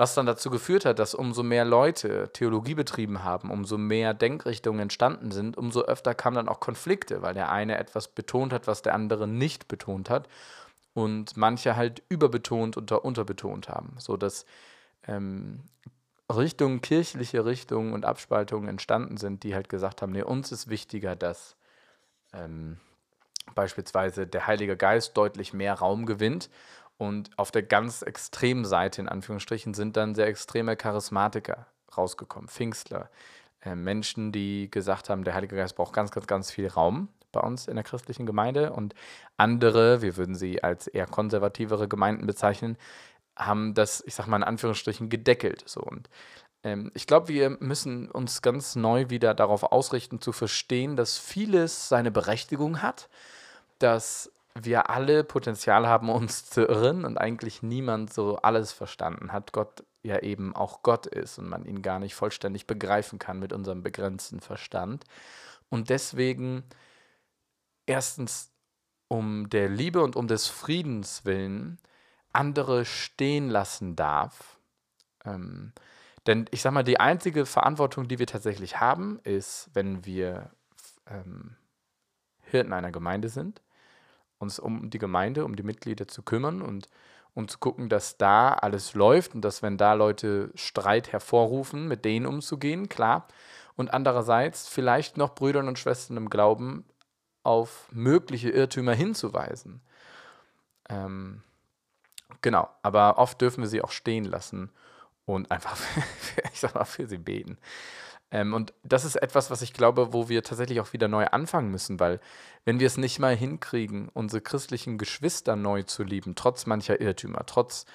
Was 0.01 0.15
dann 0.15 0.25
dazu 0.25 0.49
geführt 0.49 0.87
hat, 0.87 0.99
dass 0.99 1.15
umso 1.15 1.43
mehr 1.43 1.67
Leute 1.67 2.31
Theologie 2.33 2.73
betrieben 2.73 3.23
haben, 3.23 3.51
umso 3.51 3.77
mehr 3.77 4.15
Denkrichtungen 4.15 4.81
entstanden 4.81 5.31
sind, 5.31 5.59
umso 5.59 5.83
öfter 5.83 6.15
kamen 6.15 6.37
dann 6.37 6.49
auch 6.49 6.59
Konflikte, 6.59 7.21
weil 7.21 7.35
der 7.35 7.53
eine 7.53 7.77
etwas 7.77 8.09
betont 8.09 8.55
hat, 8.55 8.67
was 8.67 8.81
der 8.81 8.95
andere 8.95 9.29
nicht 9.29 9.69
betont 9.69 10.09
hat 10.09 10.27
und 10.95 11.37
manche 11.37 11.77
halt 11.77 12.03
überbetont 12.09 12.79
und 12.79 12.91
unterbetont 12.93 13.69
haben, 13.69 13.95
sodass 13.99 14.47
ähm, 15.07 15.65
Richtungen, 16.35 16.81
kirchliche 16.81 17.45
Richtungen 17.45 17.93
und 17.93 18.07
Abspaltungen 18.07 18.71
entstanden 18.71 19.19
sind, 19.19 19.43
die 19.43 19.55
halt 19.55 19.69
gesagt 19.69 20.01
haben, 20.01 20.13
nee, 20.13 20.23
uns 20.23 20.51
ist 20.51 20.71
wichtiger, 20.71 21.15
dass 21.15 21.57
ähm, 22.33 22.79
beispielsweise 23.55 24.27
der 24.27 24.47
Heilige 24.47 24.79
Geist 24.79 25.15
deutlich 25.19 25.53
mehr 25.53 25.75
Raum 25.75 26.07
gewinnt 26.07 26.49
und 27.01 27.31
auf 27.39 27.51
der 27.51 27.63
ganz 27.63 28.03
extremen 28.03 28.67
Seite, 28.67 29.01
in 29.01 29.09
Anführungsstrichen, 29.09 29.73
sind 29.73 29.97
dann 29.97 30.15
sehr 30.15 30.27
extreme 30.27 30.77
Charismatiker 30.77 31.67
rausgekommen, 31.97 32.47
Pfingstler, 32.47 33.09
äh, 33.63 33.75
Menschen, 33.75 34.33
die 34.33 34.71
gesagt 34.71 35.09
haben, 35.09 35.25
der 35.25 35.33
Heilige 35.33 35.57
Geist 35.57 35.77
braucht 35.77 35.95
ganz, 35.95 36.11
ganz, 36.11 36.27
ganz 36.27 36.51
viel 36.51 36.69
Raum 36.69 37.09
bei 37.33 37.41
uns 37.41 37.69
in 37.69 37.77
der 37.77 37.85
christlichen 37.85 38.27
Gemeinde. 38.27 38.75
Und 38.75 38.95
andere, 39.39 40.03
wir 40.03 40.19
würden 40.19 40.35
sie 40.35 40.63
als 40.63 40.89
eher 40.89 41.07
konservativere 41.07 41.89
Gemeinden 41.89 42.27
bezeichnen, 42.27 42.77
haben 43.35 43.73
das, 43.73 44.05
ich 44.07 44.15
sag 44.15 44.27
mal 44.27 44.37
in 44.37 44.45
Anführungsstrichen, 44.45 45.09
gedeckelt. 45.09 45.63
So. 45.65 45.81
Und 45.81 46.11
ähm, 46.65 46.91
ich 46.93 47.07
glaube, 47.07 47.29
wir 47.29 47.49
müssen 47.61 48.11
uns 48.11 48.43
ganz 48.43 48.77
neu 48.77 49.09
wieder 49.09 49.33
darauf 49.33 49.63
ausrichten, 49.63 50.21
zu 50.21 50.33
verstehen, 50.33 50.97
dass 50.97 51.17
vieles 51.17 51.89
seine 51.89 52.11
Berechtigung 52.11 52.83
hat, 52.83 53.09
dass 53.79 54.31
wir 54.65 54.91
alle 54.91 55.25
Potenzial 55.25 55.87
haben, 55.87 56.09
uns 56.09 56.49
zu 56.49 56.67
irren 56.67 57.05
und 57.05 57.19
eigentlich 57.19 57.63
niemand 57.63 58.13
so 58.13 58.37
alles 58.37 58.73
verstanden 58.73 59.33
hat. 59.33 59.53
Gott 59.53 59.85
ja 60.03 60.19
eben 60.21 60.55
auch 60.57 60.83
Gott 60.83 61.07
ist 61.07 61.39
und 61.39 61.49
man 61.49 61.67
ihn 61.67 61.83
gar 61.83 61.99
nicht 61.99 62.15
vollständig 62.15 62.67
begreifen 62.67 63.19
kann 63.19 63.39
mit 63.39 63.53
unserem 63.53 63.83
begrenzten 63.83 64.41
Verstand. 64.41 65.05
Und 65.69 65.91
deswegen 65.91 66.65
erstens 67.87 68.53
um 69.09 69.51
der 69.51 69.69
Liebe 69.69 70.03
und 70.03 70.17
um 70.17 70.29
des 70.29 70.47
Friedens 70.47 71.25
willen 71.25 71.79
andere 72.33 72.85
stehen 72.85 73.49
lassen 73.49 73.97
darf. 73.97 74.59
Ähm, 75.25 75.73
denn 76.27 76.47
ich 76.51 76.63
sage 76.63 76.75
mal, 76.75 76.85
die 76.85 77.01
einzige 77.01 77.47
Verantwortung, 77.47 78.07
die 78.07 78.19
wir 78.19 78.27
tatsächlich 78.27 78.79
haben, 78.79 79.19
ist, 79.25 79.71
wenn 79.75 80.05
wir 80.05 80.51
ähm, 81.07 81.57
Hirten 82.43 82.73
einer 82.73 82.93
Gemeinde 82.93 83.29
sind, 83.29 83.63
uns 84.41 84.59
um 84.59 84.91
die 84.91 84.99
Gemeinde, 84.99 85.45
um 85.45 85.55
die 85.55 85.63
Mitglieder 85.63 86.09
zu 86.09 86.23
kümmern 86.23 86.63
und 86.63 86.89
und 87.35 87.51
zu 87.51 87.59
gucken, 87.59 87.89
dass 87.89 88.17
da 88.17 88.53
alles 88.53 88.95
läuft 88.95 89.35
und 89.35 89.43
dass, 89.43 89.63
wenn 89.63 89.77
da 89.77 89.93
Leute 89.93 90.51
Streit 90.55 91.13
hervorrufen, 91.13 91.89
mit 91.89 92.05
denen 92.05 92.27
umzugehen, 92.27 92.89
klar. 92.89 93.29
Und 93.77 93.95
andererseits 93.95 94.69
vielleicht 94.69 95.17
noch 95.17 95.35
Brüdern 95.35 95.69
und 95.69 95.79
Schwestern 95.79 96.17
im 96.17 96.29
Glauben 96.29 96.85
auf 97.43 97.89
mögliche 97.93 98.51
Irrtümer 98.51 98.95
hinzuweisen. 98.95 99.81
Ähm, 100.89 101.43
genau, 102.43 102.69
aber 102.83 103.19
oft 103.19 103.41
dürfen 103.41 103.63
wir 103.63 103.69
sie 103.69 103.83
auch 103.83 103.93
stehen 103.93 104.25
lassen 104.25 104.71
und 105.25 105.51
einfach, 105.51 105.79
ich 106.53 106.61
sag 106.61 106.75
mal, 106.75 106.85
für 106.85 107.07
sie 107.07 107.19
beten. 107.19 107.59
Ähm, 108.31 108.55
und 108.55 108.73
das 108.83 109.05
ist 109.05 109.17
etwas, 109.17 109.51
was 109.51 109.63
ich 109.63 109.73
glaube, 109.73 110.13
wo 110.13 110.29
wir 110.29 110.43
tatsächlich 110.43 110.81
auch 110.81 110.93
wieder 110.93 111.09
neu 111.09 111.27
anfangen 111.27 111.71
müssen, 111.71 111.99
weil 112.01 112.21
wenn 112.65 112.81
wir 112.81 112.87
es 112.87 112.97
nicht 112.97 113.19
mal 113.19 113.37
hinkriegen, 113.37 114.09
unsere 114.13 114.41
christlichen 114.41 114.99
Geschwister 114.99 115.57
neu 115.57 115.83
zu 115.83 116.03
lieben, 116.05 116.35
trotz 116.35 116.67
mancher 116.67 117.01
Irrtümer, 117.01 117.45
trotz 117.47 117.87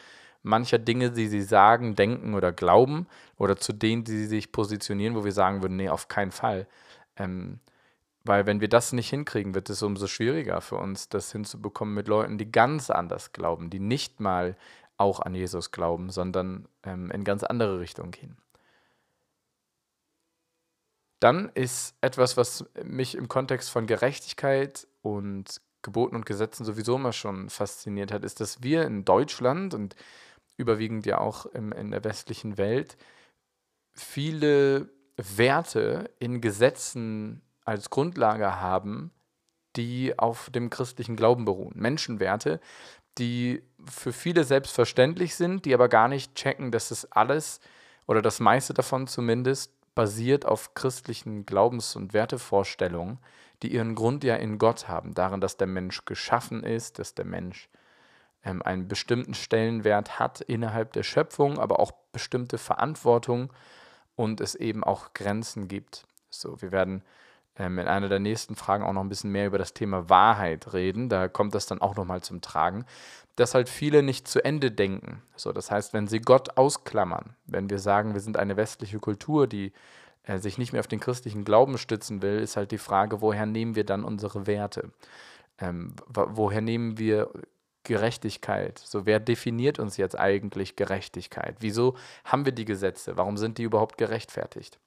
mancher 0.43 0.77
Dinge, 0.77 1.11
die 1.11 1.27
sie 1.27 1.41
sagen, 1.41 1.95
denken 1.95 2.33
oder 2.33 2.51
glauben, 2.51 3.07
oder 3.37 3.57
zu 3.57 3.73
denen, 3.73 4.03
die 4.03 4.11
sie 4.11 4.27
sich 4.27 4.51
positionieren, 4.51 5.15
wo 5.15 5.23
wir 5.25 5.31
sagen 5.31 5.61
würden, 5.61 5.77
nee, 5.77 5.89
auf 5.89 6.07
keinen 6.07 6.31
Fall. 6.31 6.67
Ähm, 7.17 7.59
weil 8.23 8.45
wenn 8.47 8.59
wir 8.59 8.69
das 8.69 8.91
nicht 8.91 9.09
hinkriegen, 9.09 9.53
wird 9.55 9.69
es 9.69 9.83
umso 9.83 10.07
schwieriger 10.07 10.59
für 10.61 10.77
uns, 10.77 11.09
das 11.09 11.31
hinzubekommen 11.31 11.93
mit 11.93 12.07
Leuten, 12.07 12.37
die 12.37 12.51
ganz 12.51 12.89
anders 12.89 13.33
glauben, 13.33 13.69
die 13.69 13.79
nicht 13.79 14.19
mal 14.19 14.55
auch 14.97 15.19
an 15.19 15.35
Jesus 15.35 15.71
glauben, 15.71 16.09
sondern 16.09 16.67
ähm, 16.83 17.11
in 17.11 17.23
ganz 17.23 17.43
andere 17.43 17.79
Richtungen 17.79 18.11
gehen. 18.11 18.37
Dann 21.25 21.49
ist 21.55 21.95
etwas, 22.01 22.37
was 22.37 22.65
mich 22.83 23.15
im 23.15 23.27
Kontext 23.27 23.71
von 23.71 23.87
Gerechtigkeit 23.87 24.87
und 25.01 25.59
Geboten 25.81 26.15
und 26.15 26.27
Gesetzen 26.27 26.65
sowieso 26.65 26.97
immer 26.97 27.13
schon 27.13 27.49
fasziniert 27.49 28.11
hat, 28.11 28.23
ist, 28.23 28.41
dass 28.41 28.61
wir 28.61 28.83
in 28.85 29.05
Deutschland 29.05 29.73
und 29.73 29.95
überwiegend 30.55 31.07
ja 31.07 31.17
auch 31.17 31.47
im, 31.47 31.71
in 31.71 31.89
der 31.89 32.03
westlichen 32.03 32.59
Welt 32.59 32.95
viele 33.95 34.91
Werte 35.17 36.11
in 36.19 36.41
Gesetzen 36.41 37.41
als 37.63 37.89
Grundlage 37.89 38.61
haben, 38.61 39.09
die 39.77 40.19
auf 40.19 40.51
dem 40.51 40.69
christlichen 40.69 41.15
Glauben 41.15 41.45
beruhen. 41.45 41.73
Menschenwerte, 41.73 42.59
die 43.17 43.63
für 43.83 44.13
viele 44.13 44.43
selbstverständlich 44.43 45.33
sind, 45.33 45.65
die 45.65 45.73
aber 45.73 45.89
gar 45.89 46.07
nicht 46.07 46.35
checken, 46.35 46.69
dass 46.69 46.91
es 46.91 47.11
alles 47.11 47.61
oder 48.05 48.21
das 48.21 48.39
meiste 48.39 48.75
davon 48.75 49.07
zumindest 49.07 49.74
basiert 49.95 50.45
auf 50.45 50.73
christlichen 50.73 51.45
Glaubens- 51.45 51.95
und 51.95 52.13
Wertevorstellungen, 52.13 53.19
die 53.63 53.73
ihren 53.73 53.95
Grund 53.95 54.23
ja 54.23 54.35
in 54.35 54.57
Gott 54.57 54.87
haben, 54.87 55.13
darin, 55.13 55.41
dass 55.41 55.57
der 55.57 55.67
Mensch 55.67 56.05
geschaffen 56.05 56.63
ist, 56.63 56.99
dass 56.99 57.15
der 57.15 57.25
Mensch 57.25 57.69
ähm, 58.43 58.61
einen 58.61 58.87
bestimmten 58.87 59.33
Stellenwert 59.33 60.19
hat 60.19 60.41
innerhalb 60.41 60.93
der 60.93 61.03
Schöpfung, 61.03 61.57
aber 61.57 61.79
auch 61.79 61.91
bestimmte 62.11 62.57
Verantwortung 62.57 63.51
und 64.15 64.41
es 64.41 64.55
eben 64.55 64.83
auch 64.83 65.13
Grenzen 65.13 65.67
gibt. 65.67 66.05
So, 66.29 66.61
wir 66.61 66.71
werden 66.71 67.03
ähm, 67.57 67.79
in 67.79 67.87
einer 67.87 68.09
der 68.09 68.19
nächsten 68.19 68.55
Fragen 68.55 68.83
auch 68.83 68.93
noch 68.93 69.01
ein 69.01 69.09
bisschen 69.09 69.31
mehr 69.31 69.47
über 69.47 69.57
das 69.57 69.73
Thema 69.73 70.09
Wahrheit 70.09 70.73
reden. 70.73 71.09
Da 71.09 71.27
kommt 71.27 71.55
das 71.55 71.65
dann 71.65 71.81
auch 71.81 71.95
nochmal 71.95 72.21
zum 72.21 72.41
Tragen, 72.41 72.85
dass 73.35 73.53
halt 73.53 73.69
viele 73.69 74.03
nicht 74.03 74.27
zu 74.27 74.43
Ende 74.43 74.71
denken. 74.71 75.21
So, 75.35 75.51
das 75.51 75.71
heißt, 75.71 75.93
wenn 75.93 76.07
sie 76.07 76.19
Gott 76.19 76.57
ausklammern, 76.57 77.35
wenn 77.45 77.69
wir 77.69 77.79
sagen, 77.79 78.13
wir 78.13 78.21
sind 78.21 78.37
eine 78.37 78.57
westliche 78.57 78.99
Kultur, 78.99 79.47
die 79.47 79.73
äh, 80.23 80.39
sich 80.39 80.57
nicht 80.57 80.73
mehr 80.73 80.79
auf 80.79 80.87
den 80.87 80.99
christlichen 80.99 81.43
Glauben 81.43 81.77
stützen 81.77 82.21
will, 82.21 82.39
ist 82.39 82.57
halt 82.57 82.71
die 82.71 82.77
Frage, 82.77 83.21
woher 83.21 83.45
nehmen 83.45 83.75
wir 83.75 83.85
dann 83.85 84.03
unsere 84.03 84.47
Werte? 84.47 84.91
Ähm, 85.57 85.95
woher 86.07 86.61
nehmen 86.61 86.97
wir 86.97 87.29
Gerechtigkeit? 87.83 88.79
So, 88.79 89.05
wer 89.05 89.19
definiert 89.19 89.79
uns 89.79 89.97
jetzt 89.97 90.17
eigentlich 90.17 90.75
Gerechtigkeit? 90.75 91.57
Wieso 91.59 91.95
haben 92.25 92.45
wir 92.45 92.51
die 92.51 92.65
Gesetze? 92.65 93.15
Warum 93.15 93.37
sind 93.37 93.57
die 93.57 93.63
überhaupt 93.63 93.97
gerechtfertigt? 93.97 94.79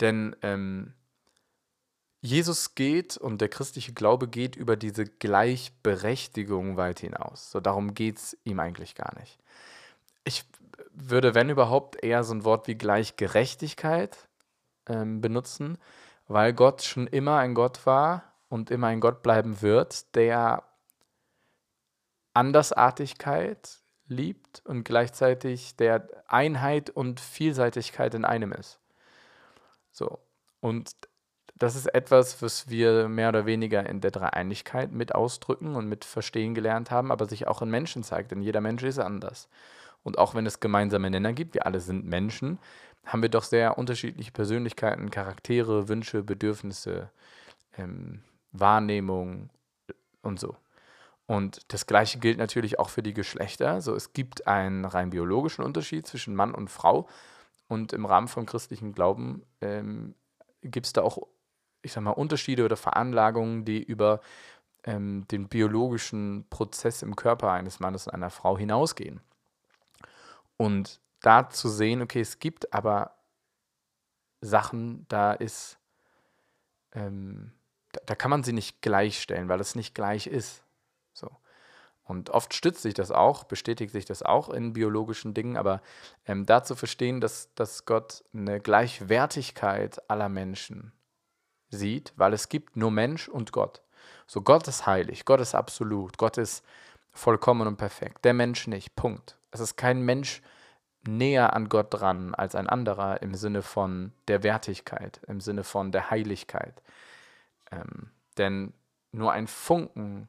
Denn 0.00 0.34
ähm, 0.42 0.94
Jesus 2.22 2.74
geht 2.74 3.16
und 3.16 3.40
der 3.40 3.48
christliche 3.48 3.92
Glaube 3.92 4.28
geht 4.28 4.54
über 4.54 4.76
diese 4.76 5.06
Gleichberechtigung 5.06 6.76
weit 6.76 7.00
hinaus. 7.00 7.50
So 7.50 7.60
darum 7.60 7.94
geht 7.94 8.18
es 8.18 8.36
ihm 8.44 8.60
eigentlich 8.60 8.94
gar 8.94 9.18
nicht. 9.18 9.38
Ich 10.24 10.44
würde, 10.92 11.34
wenn 11.34 11.48
überhaupt, 11.48 12.02
eher 12.02 12.22
so 12.24 12.34
ein 12.34 12.44
Wort 12.44 12.66
wie 12.66 12.74
Gleichgerechtigkeit 12.74 14.28
ähm, 14.86 15.20
benutzen, 15.20 15.78
weil 16.28 16.52
Gott 16.52 16.82
schon 16.82 17.06
immer 17.06 17.38
ein 17.38 17.54
Gott 17.54 17.86
war 17.86 18.34
und 18.48 18.70
immer 18.70 18.88
ein 18.88 19.00
Gott 19.00 19.22
bleiben 19.22 19.62
wird, 19.62 20.14
der 20.14 20.62
Andersartigkeit 22.34 23.80
liebt 24.06 24.62
und 24.66 24.84
gleichzeitig 24.84 25.76
der 25.76 26.08
Einheit 26.26 26.90
und 26.90 27.20
Vielseitigkeit 27.20 28.14
in 28.14 28.24
einem 28.24 28.52
ist. 28.52 28.78
So. 29.90 30.18
Und 30.60 30.92
das 31.60 31.76
ist 31.76 31.94
etwas, 31.94 32.40
was 32.40 32.70
wir 32.70 33.06
mehr 33.06 33.28
oder 33.28 33.44
weniger 33.44 33.86
in 33.86 34.00
der 34.00 34.10
Dreieinigkeit 34.10 34.92
mit 34.92 35.14
ausdrücken 35.14 35.76
und 35.76 35.86
mit 35.86 36.06
verstehen 36.06 36.54
gelernt 36.54 36.90
haben, 36.90 37.12
aber 37.12 37.26
sich 37.26 37.46
auch 37.46 37.60
in 37.60 37.68
Menschen 37.68 38.02
zeigt, 38.02 38.30
denn 38.30 38.40
jeder 38.40 38.62
Mensch 38.62 38.82
ist 38.82 38.98
anders. 38.98 39.46
Und 40.02 40.16
auch 40.16 40.34
wenn 40.34 40.46
es 40.46 40.60
gemeinsame 40.60 41.10
Nenner 41.10 41.34
gibt, 41.34 41.52
wir 41.52 41.66
alle 41.66 41.80
sind 41.80 42.06
Menschen, 42.06 42.58
haben 43.04 43.20
wir 43.20 43.28
doch 43.28 43.44
sehr 43.44 43.76
unterschiedliche 43.76 44.32
Persönlichkeiten, 44.32 45.10
Charaktere, 45.10 45.86
Wünsche, 45.88 46.22
Bedürfnisse, 46.22 47.10
ähm, 47.76 48.22
Wahrnehmung 48.52 49.50
und 50.22 50.40
so. 50.40 50.56
Und 51.26 51.60
das 51.68 51.86
Gleiche 51.86 52.20
gilt 52.20 52.38
natürlich 52.38 52.78
auch 52.78 52.88
für 52.88 53.02
die 53.02 53.12
Geschlechter. 53.12 53.82
So, 53.82 53.94
es 53.94 54.14
gibt 54.14 54.46
einen 54.46 54.86
rein 54.86 55.10
biologischen 55.10 55.62
Unterschied 55.62 56.06
zwischen 56.06 56.34
Mann 56.34 56.54
und 56.54 56.70
Frau. 56.70 57.06
Und 57.68 57.92
im 57.92 58.06
Rahmen 58.06 58.28
vom 58.28 58.46
christlichen 58.46 58.94
Glauben 58.94 59.42
ähm, 59.60 60.14
gibt 60.62 60.86
es 60.86 60.94
da 60.94 61.02
auch 61.02 61.18
ich 61.82 61.92
sag 61.92 62.02
mal, 62.02 62.10
Unterschiede 62.10 62.64
oder 62.64 62.76
Veranlagungen, 62.76 63.64
die 63.64 63.82
über 63.82 64.20
ähm, 64.84 65.26
den 65.28 65.48
biologischen 65.48 66.46
Prozess 66.50 67.02
im 67.02 67.16
Körper 67.16 67.50
eines 67.52 67.80
Mannes 67.80 68.06
und 68.06 68.14
einer 68.14 68.30
Frau 68.30 68.56
hinausgehen. 68.56 69.20
Und 70.56 71.00
da 71.20 71.48
zu 71.48 71.68
sehen, 71.68 72.02
okay, 72.02 72.20
es 72.20 72.38
gibt 72.38 72.72
aber 72.72 73.14
Sachen, 74.40 75.06
da 75.08 75.32
ist, 75.32 75.78
ähm, 76.92 77.52
da, 77.92 78.00
da, 78.06 78.14
kann 78.14 78.30
man 78.30 78.42
sie 78.42 78.52
nicht 78.52 78.80
gleichstellen, 78.80 79.48
weil 79.48 79.60
es 79.60 79.74
nicht 79.74 79.94
gleich 79.94 80.26
ist. 80.26 80.62
So. 81.12 81.30
Und 82.04 82.30
oft 82.30 82.54
stützt 82.54 82.82
sich 82.82 82.94
das 82.94 83.10
auch, 83.10 83.44
bestätigt 83.44 83.92
sich 83.92 84.04
das 84.04 84.22
auch 84.22 84.48
in 84.48 84.72
biologischen 84.72 85.34
Dingen, 85.34 85.56
aber 85.56 85.82
ähm, 86.26 86.46
da 86.46 86.62
zu 86.64 86.74
verstehen, 86.74 87.20
dass, 87.20 87.54
dass 87.54 87.84
Gott 87.84 88.24
eine 88.32 88.60
Gleichwertigkeit 88.60 90.10
aller 90.10 90.28
Menschen 90.28 90.92
sieht, 91.70 92.12
weil 92.16 92.32
es 92.32 92.48
gibt 92.48 92.76
nur 92.76 92.90
Mensch 92.90 93.28
und 93.28 93.52
Gott. 93.52 93.82
So, 94.26 94.42
Gott 94.42 94.68
ist 94.68 94.86
heilig, 94.86 95.24
Gott 95.24 95.40
ist 95.40 95.54
absolut, 95.54 96.18
Gott 96.18 96.38
ist 96.38 96.64
vollkommen 97.12 97.66
und 97.66 97.76
perfekt. 97.76 98.24
Der 98.24 98.34
Mensch 98.34 98.66
nicht. 98.66 98.94
Punkt. 98.94 99.36
Es 99.50 99.60
ist 99.60 99.76
kein 99.76 100.02
Mensch 100.02 100.42
näher 101.06 101.54
an 101.54 101.68
Gott 101.68 101.88
dran 101.90 102.34
als 102.34 102.54
ein 102.54 102.68
anderer 102.68 103.22
im 103.22 103.34
Sinne 103.34 103.62
von 103.62 104.12
der 104.28 104.42
Wertigkeit, 104.42 105.20
im 105.26 105.40
Sinne 105.40 105.64
von 105.64 105.92
der 105.92 106.10
Heiligkeit. 106.10 106.82
Ähm, 107.72 108.10
denn 108.36 108.72
nur 109.12 109.32
ein 109.32 109.46
Funken 109.46 110.28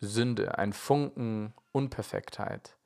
Sünde, 0.00 0.58
ein 0.58 0.72
Funken 0.72 1.52
Unperfektheit 1.72 2.76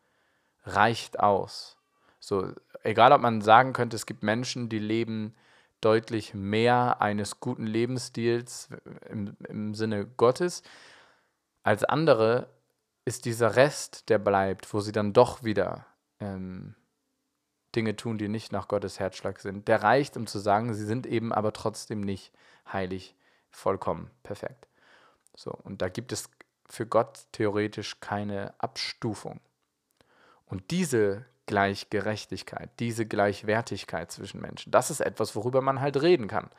reicht 0.65 1.21
aus. 1.21 1.77
So, 2.21 2.53
egal 2.83 3.13
ob 3.13 3.21
man 3.21 3.43
sagen 3.43 3.73
könnte, 3.73 3.97
es 3.97 4.07
gibt 4.07 4.23
Menschen, 4.23 4.69
die 4.69 4.79
leben 4.79 5.35
deutlich 5.83 6.33
mehr 6.33 7.03
eines 7.03 7.41
guten 7.41 7.67
Lebensstils 7.67 8.69
im, 9.09 9.37
im 9.49 9.75
Sinne 9.75 10.07
Gottes. 10.07 10.63
Als 11.63 11.85
andere 11.85 12.49
ist 13.05 13.25
dieser 13.25 13.57
Rest, 13.57 14.09
der 14.09 14.19
bleibt, 14.19 14.73
wo 14.73 14.81
sie 14.81 14.93
dann 14.93 15.13
doch 15.13 15.43
wieder 15.45 15.87
ähm, 16.21 16.75
Dinge 17.75 17.97
tun, 17.97 18.19
die 18.19 18.29
nicht 18.29 18.53
nach 18.53 18.69
Gottes 18.69 19.01
Herzschlag 19.01 19.41
sind, 19.41 19.69
der 19.69 19.83
reicht, 19.83 20.17
um 20.17 20.27
zu 20.27 20.39
sagen, 20.39 20.75
sie 20.75 20.85
sind 20.85 21.07
eben 21.07 21.33
aber 21.33 21.53
trotzdem 21.53 22.01
nicht 22.01 22.33
heilig, 22.71 23.17
vollkommen, 23.51 24.11
perfekt. 24.23 24.69
So, 25.35 25.51
und 25.51 25.83
da 25.83 25.89
gibt 25.89 26.13
es 26.13 26.31
für 26.69 26.87
Gott 26.87 27.27
theoretisch 27.33 28.01
keine 28.01 28.55
Abstufung. 28.59 29.41
Und 30.47 30.71
diese 30.71 31.25
Gleichgerechtigkeit, 31.47 32.71
diese 32.79 33.07
Gleichwertigkeit 33.07 34.11
zwischen 34.11 34.41
Menschen. 34.41 34.71
Das 34.71 34.91
ist 34.91 35.01
etwas, 35.01 35.35
worüber 35.35 35.61
man 35.61 35.81
halt 35.81 36.01
reden 36.01 36.29
kann. 36.29 36.51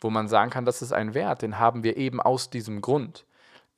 Wo 0.00 0.10
man 0.10 0.28
sagen 0.28 0.50
kann, 0.50 0.64
das 0.64 0.82
ist 0.82 0.92
ein 0.92 1.14
Wert, 1.14 1.42
den 1.42 1.58
haben 1.58 1.82
wir 1.82 1.96
eben 1.96 2.20
aus 2.20 2.50
diesem 2.50 2.80
Grund. 2.80 3.24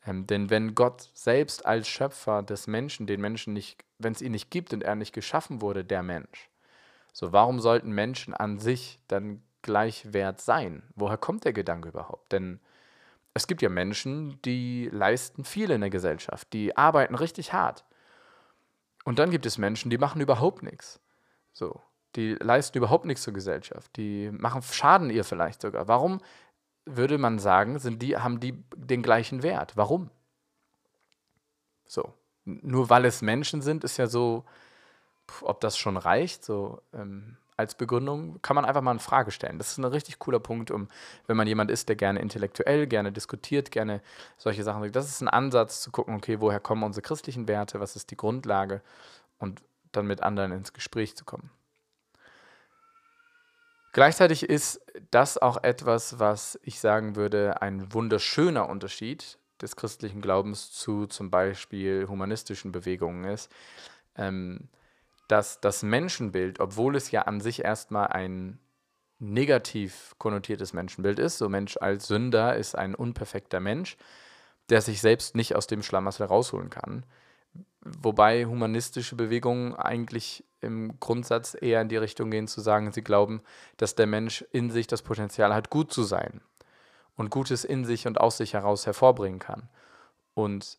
Ähm, 0.06 0.26
denn 0.26 0.50
wenn 0.50 0.74
Gott 0.74 1.10
selbst 1.14 1.64
als 1.66 1.88
Schöpfer 1.88 2.42
des 2.42 2.66
Menschen, 2.66 3.06
den 3.06 3.20
Menschen 3.20 3.52
nicht, 3.52 3.84
wenn 3.98 4.12
es 4.12 4.22
ihn 4.22 4.32
nicht 4.32 4.50
gibt 4.50 4.72
und 4.72 4.82
er 4.82 4.94
nicht 4.94 5.12
geschaffen 5.12 5.60
wurde, 5.60 5.84
der 5.84 6.02
Mensch, 6.02 6.50
so 7.12 7.32
warum 7.32 7.60
sollten 7.60 7.90
Menschen 7.92 8.34
an 8.34 8.58
sich 8.58 8.98
dann 9.08 9.42
gleichwert 9.62 10.40
sein? 10.40 10.82
Woher 10.94 11.18
kommt 11.18 11.44
der 11.44 11.52
Gedanke 11.52 11.90
überhaupt? 11.90 12.32
Denn 12.32 12.60
es 13.34 13.46
gibt 13.46 13.62
ja 13.62 13.68
Menschen, 13.68 14.40
die 14.42 14.88
leisten 14.92 15.44
viel 15.44 15.70
in 15.70 15.82
der 15.82 15.90
Gesellschaft, 15.90 16.52
die 16.52 16.76
arbeiten 16.76 17.14
richtig 17.14 17.52
hart 17.52 17.84
Und 19.08 19.18
dann 19.18 19.30
gibt 19.30 19.46
es 19.46 19.56
Menschen, 19.56 19.88
die 19.88 19.96
machen 19.96 20.20
überhaupt 20.20 20.62
nichts. 20.62 21.00
So, 21.54 21.80
die 22.14 22.34
leisten 22.34 22.76
überhaupt 22.76 23.06
nichts 23.06 23.22
zur 23.22 23.32
Gesellschaft. 23.32 23.96
Die 23.96 24.30
machen 24.30 24.60
Schaden 24.60 25.08
ihr 25.08 25.24
vielleicht 25.24 25.62
sogar. 25.62 25.88
Warum 25.88 26.20
würde 26.84 27.16
man 27.16 27.38
sagen, 27.38 27.78
sind 27.78 28.02
die, 28.02 28.18
haben 28.18 28.38
die 28.38 28.62
den 28.76 29.02
gleichen 29.02 29.42
Wert? 29.42 29.78
Warum? 29.78 30.10
So. 31.86 32.12
Nur 32.44 32.90
weil 32.90 33.06
es 33.06 33.22
Menschen 33.22 33.62
sind, 33.62 33.82
ist 33.82 33.96
ja 33.96 34.08
so, 34.08 34.44
ob 35.40 35.62
das 35.62 35.78
schon 35.78 35.96
reicht, 35.96 36.44
so 36.44 36.82
ähm, 36.92 37.38
als 37.58 37.74
Begründung, 37.74 38.40
kann 38.40 38.54
man 38.54 38.64
einfach 38.64 38.80
mal 38.82 38.92
eine 38.92 39.00
Frage 39.00 39.30
stellen. 39.30 39.58
Das 39.58 39.72
ist 39.72 39.78
ein 39.78 39.84
richtig 39.84 40.18
cooler 40.18 40.40
Punkt, 40.40 40.70
um, 40.70 40.88
wenn 41.26 41.36
man 41.36 41.46
jemand 41.46 41.70
ist, 41.70 41.88
der 41.88 41.96
gerne 41.96 42.20
intellektuell, 42.20 42.86
gerne 42.86 43.12
diskutiert, 43.12 43.70
gerne 43.70 44.00
solche 44.36 44.62
Sachen. 44.62 44.90
Das 44.92 45.08
ist 45.08 45.20
ein 45.20 45.28
Ansatz 45.28 45.80
zu 45.82 45.90
gucken, 45.90 46.14
okay, 46.14 46.40
woher 46.40 46.60
kommen 46.60 46.84
unsere 46.84 47.02
christlichen 47.02 47.48
Werte, 47.48 47.80
was 47.80 47.96
ist 47.96 48.10
die 48.10 48.16
Grundlage 48.16 48.80
und 49.38 49.60
dann 49.92 50.06
mit 50.06 50.22
anderen 50.22 50.52
ins 50.52 50.72
Gespräch 50.72 51.16
zu 51.16 51.24
kommen. 51.24 51.50
Gleichzeitig 53.92 54.48
ist 54.48 54.80
das 55.10 55.38
auch 55.38 55.62
etwas, 55.64 56.18
was 56.18 56.58
ich 56.62 56.78
sagen 56.78 57.16
würde, 57.16 57.60
ein 57.62 57.92
wunderschöner 57.92 58.68
Unterschied 58.68 59.38
des 59.60 59.74
christlichen 59.74 60.20
Glaubens 60.20 60.70
zu 60.70 61.06
zum 61.06 61.30
Beispiel 61.30 62.06
humanistischen 62.08 62.70
Bewegungen 62.70 63.24
ist, 63.24 63.50
ähm, 64.16 64.68
dass 65.28 65.60
das 65.60 65.82
Menschenbild, 65.82 66.60
obwohl 66.60 66.96
es 66.96 67.10
ja 67.10 67.22
an 67.22 67.40
sich 67.40 67.64
erstmal 67.64 68.08
ein 68.08 68.58
negativ 69.18 70.14
konnotiertes 70.18 70.72
Menschenbild 70.72 71.18
ist, 71.18 71.38
so 71.38 71.48
Mensch 71.48 71.76
als 71.76 72.06
Sünder 72.06 72.56
ist 72.56 72.76
ein 72.76 72.94
unperfekter 72.94 73.60
Mensch, 73.60 73.96
der 74.70 74.80
sich 74.80 75.00
selbst 75.00 75.34
nicht 75.34 75.54
aus 75.56 75.66
dem 75.66 75.82
Schlamassel 75.82 76.26
rausholen 76.26 76.70
kann, 76.70 77.04
Wobei 77.80 78.44
humanistische 78.44 79.14
Bewegungen 79.16 79.74
eigentlich 79.74 80.44
im 80.60 80.98
Grundsatz 80.98 81.56
eher 81.58 81.80
in 81.80 81.88
die 81.88 81.96
Richtung 81.96 82.30
gehen, 82.30 82.48
zu 82.48 82.60
sagen, 82.60 82.92
sie 82.92 83.02
glauben, 83.02 83.40
dass 83.76 83.94
der 83.94 84.06
Mensch 84.06 84.44
in 84.50 84.70
sich 84.70 84.86
das 84.86 85.02
Potenzial 85.02 85.54
hat, 85.54 85.70
gut 85.70 85.92
zu 85.92 86.02
sein 86.02 86.40
und 87.16 87.30
Gutes 87.30 87.64
in 87.64 87.84
sich 87.84 88.06
und 88.06 88.20
aus 88.20 88.36
sich 88.36 88.54
heraus 88.54 88.84
hervorbringen 88.86 89.38
kann. 89.38 89.68
Und 90.34 90.78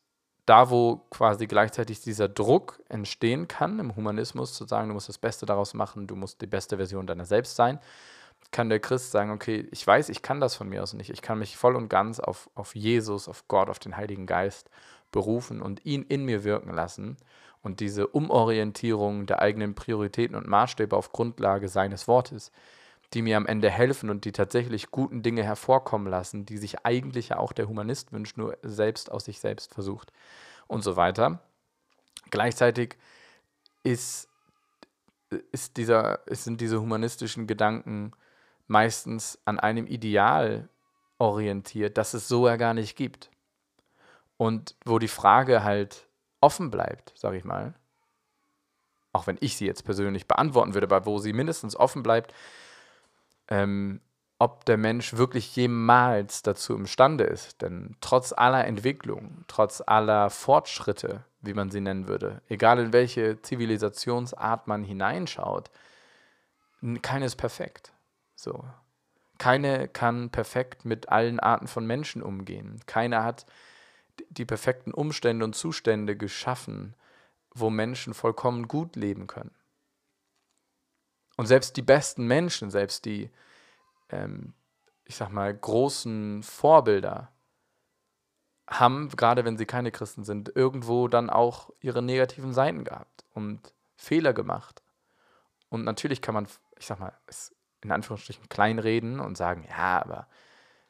da, 0.50 0.72
wo 0.72 1.02
quasi 1.12 1.46
gleichzeitig 1.46 2.02
dieser 2.02 2.28
Druck 2.28 2.82
entstehen 2.90 3.48
kann 3.48 3.78
im 3.78 3.96
Humanismus, 3.96 4.54
zu 4.54 4.66
sagen, 4.66 4.88
du 4.88 4.96
musst 4.96 5.08
das 5.08 5.20
Beste 5.20 5.46
daraus 5.46 5.76
machen, 5.76 6.08
du 6.08 6.16
musst 6.16 6.42
die 6.42 6.48
beste 6.48 6.78
Version 6.78 7.06
deiner 7.06 7.26
selbst 7.26 7.56
sein, 7.56 7.80
kann 8.52 8.70
der 8.70 8.80
Christ 8.80 9.12
sagen, 9.12 9.30
okay, 9.30 9.68
ich 9.72 9.86
weiß, 9.86 10.10
ich 10.10 10.24
kann 10.24 10.40
das 10.40 10.56
von 10.56 10.68
mir 10.68 10.82
aus 10.82 10.94
nicht. 10.94 11.12
Ich 11.12 11.22
kann 11.22 11.38
mich 11.38 11.56
voll 11.56 11.76
und 11.76 11.88
ganz 11.88 12.20
auf, 12.20 12.50
auf 12.56 12.76
Jesus, 12.76 13.28
auf 13.28 13.48
Gott, 13.48 13.70
auf 13.70 13.78
den 13.78 13.96
Heiligen 13.96 14.26
Geist 14.26 14.72
berufen 15.12 15.62
und 15.62 15.86
ihn 15.86 16.02
in 16.04 16.26
mir 16.26 16.44
wirken 16.44 16.74
lassen 16.74 17.18
und 17.62 17.80
diese 17.80 18.08
Umorientierung 18.08 19.26
der 19.26 19.42
eigenen 19.42 19.76
Prioritäten 19.76 20.36
und 20.36 20.48
Maßstäbe 20.48 20.96
auf 20.96 21.12
Grundlage 21.12 21.68
seines 21.68 22.08
Wortes, 22.08 22.52
die 23.14 23.22
mir 23.22 23.38
am 23.38 23.48
Ende 23.48 23.70
helfen 23.70 24.10
und 24.10 24.26
die 24.26 24.32
tatsächlich 24.32 24.92
guten 24.92 25.24
Dinge 25.24 25.44
hervorkommen 25.44 26.08
lassen, 26.08 26.46
die 26.46 26.58
sich 26.58 26.86
eigentlich 26.86 27.30
ja 27.30 27.38
auch 27.38 27.54
der 27.54 27.68
Humanist 27.68 28.12
wünscht, 28.12 28.38
nur 28.38 28.58
selbst 28.62 29.12
aus 29.12 29.26
sich 29.26 29.40
selbst 29.40 29.74
versucht 29.74 30.12
und 30.68 30.84
so 30.84 30.96
weiter. 30.96 31.40
Gleichzeitig 32.30 32.98
ist, 33.84 34.30
ist 35.52 35.78
dieser, 35.78 36.20
sind 36.30 36.62
diese 36.62 36.80
humanistischen 36.80 37.48
Gedanken 37.48 38.12
meistens 38.68 39.40
an 39.46 39.60
einem 39.60 39.88
Ideal 39.88 40.70
orientiert, 41.18 41.98
das 41.98 42.14
es 42.14 42.28
so 42.28 42.48
ja 42.48 42.56
gar 42.56 42.76
nicht 42.76 42.96
gibt. 42.96 43.32
Und 44.38 44.76
wo 44.86 45.00
die 45.00 45.08
Frage 45.08 45.64
halt 45.64 46.08
offen 46.42 46.70
bleibt, 46.72 47.14
sage 47.18 47.38
ich 47.38 47.44
mal, 47.44 47.74
auch 49.12 49.28
wenn 49.28 49.38
ich 49.42 49.58
sie 49.58 49.66
jetzt 49.66 49.84
persönlich 49.84 50.28
beantworten 50.28 50.74
würde, 50.76 50.86
aber 50.86 51.06
wo 51.06 51.18
sie 51.18 51.34
mindestens 51.34 51.76
offen 51.76 52.04
bleibt, 52.04 52.34
ähm, 53.50 54.02
ob 54.40 54.64
der 54.66 54.78
Mensch 54.78 55.16
wirklich 55.16 55.56
jemals 55.56 56.42
dazu 56.44 56.74
imstande 56.74 57.26
ist. 57.26 57.62
Denn 57.62 57.98
trotz 58.00 58.32
aller 58.32 58.66
Entwicklung, 58.66 59.44
trotz 59.48 59.84
aller 59.86 60.30
Fortschritte, 60.30 61.26
wie 61.42 61.54
man 61.54 61.70
sie 61.70 61.82
nennen 61.82 62.08
würde, 62.08 62.42
egal 62.48 62.80
in 62.80 62.94
welche 62.94 63.42
Zivilisationsart 63.42 64.68
man 64.68 64.84
hineinschaut, 64.84 65.70
keine 67.02 67.26
ist 67.26 67.36
perfekt. 67.36 67.92
So. 68.36 68.64
Keine 69.38 69.88
kann 69.88 70.30
perfekt 70.30 70.86
mit 70.86 71.10
allen 71.10 71.40
Arten 71.40 71.68
von 71.68 71.86
Menschen 71.86 72.22
umgehen. 72.22 72.82
Keine 72.86 73.24
hat 73.24 73.46
die 74.30 74.46
perfekten 74.46 74.94
Umstände 74.94 75.46
und 75.46 75.56
Zustände 75.56 76.16
geschaffen, 76.16 76.94
wo 77.54 77.70
Menschen 77.70 78.14
vollkommen 78.14 78.68
gut 78.68 78.96
leben 78.96 79.28
können. 79.28 79.52
Und 81.40 81.46
selbst 81.46 81.78
die 81.78 81.82
besten 81.82 82.28
Menschen, 82.28 82.70
selbst 82.70 83.06
die, 83.06 83.30
ähm, 84.10 84.54
ich 85.06 85.16
sag 85.16 85.30
mal, 85.30 85.56
großen 85.56 86.44
Vorbilder, 86.44 87.32
haben, 88.70 89.08
gerade 89.08 89.46
wenn 89.46 89.58
sie 89.58 89.66
keine 89.66 89.90
Christen 89.90 90.26
sind, 90.26 90.54
irgendwo 90.54 91.08
dann 91.08 91.30
auch 91.30 91.70
ihre 91.80 92.02
negativen 92.02 92.54
Seiten 92.54 92.84
gehabt 92.84 93.24
und 93.34 93.74
Fehler 93.96 94.34
gemacht. 94.34 94.84
Und 95.70 95.86
natürlich 95.86 96.22
kann 96.22 96.34
man, 96.34 96.46
ich 96.78 96.88
sag 96.88 97.00
mal, 97.00 97.14
es 97.26 97.56
in 97.86 97.94
Anführungsstrichen 97.94 98.50
kleinreden 98.50 99.22
und 99.22 99.38
sagen, 99.38 99.66
ja, 99.70 100.02
aber 100.02 100.28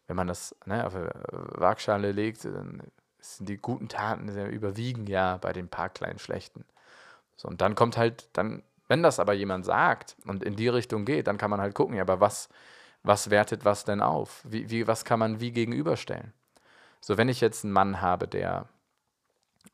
wenn 0.08 0.16
man 0.16 0.26
das 0.26 0.56
ne, 0.66 0.84
auf 0.84 0.96
eine 0.96 1.12
Waagschale 1.32 2.12
legt, 2.12 2.44
dann 2.46 2.82
sind 3.20 3.50
die 3.50 3.58
guten 3.58 3.88
Taten 3.88 4.28
überwiegen 4.48 5.06
ja 5.06 5.38
bei 5.38 5.54
den 5.54 5.70
paar 5.70 5.90
kleinen 5.90 6.18
schlechten. 6.18 6.66
So, 7.36 7.48
und 7.48 7.62
dann 7.62 7.76
kommt 7.76 7.98
halt, 7.98 8.30
dann, 8.34 8.64
wenn 8.90 9.04
das 9.04 9.20
aber 9.20 9.34
jemand 9.34 9.66
sagt 9.66 10.18
und 10.26 10.44
in 10.44 10.56
die 10.56 10.68
Richtung 10.68 11.06
geht, 11.06 11.28
dann 11.28 11.38
kann 11.38 11.52
man 11.52 11.62
halt 11.62 11.76
gucken, 11.76 11.96
ja, 11.96 12.02
aber 12.02 12.20
was, 12.20 12.50
was 13.04 13.30
wertet 13.30 13.64
was 13.64 13.86
denn 13.86 14.02
auf? 14.02 14.42
Wie, 14.44 14.70
wie, 14.70 14.88
was 14.88 15.06
kann 15.06 15.20
man 15.20 15.40
wie 15.40 15.52
gegenüberstellen? 15.52 16.34
So, 17.00 17.16
wenn 17.18 17.30
ich 17.30 17.40
jetzt 17.40 17.64
einen 17.64 17.72
Mann 17.72 18.02
habe, 18.02 18.28
der, 18.28 18.68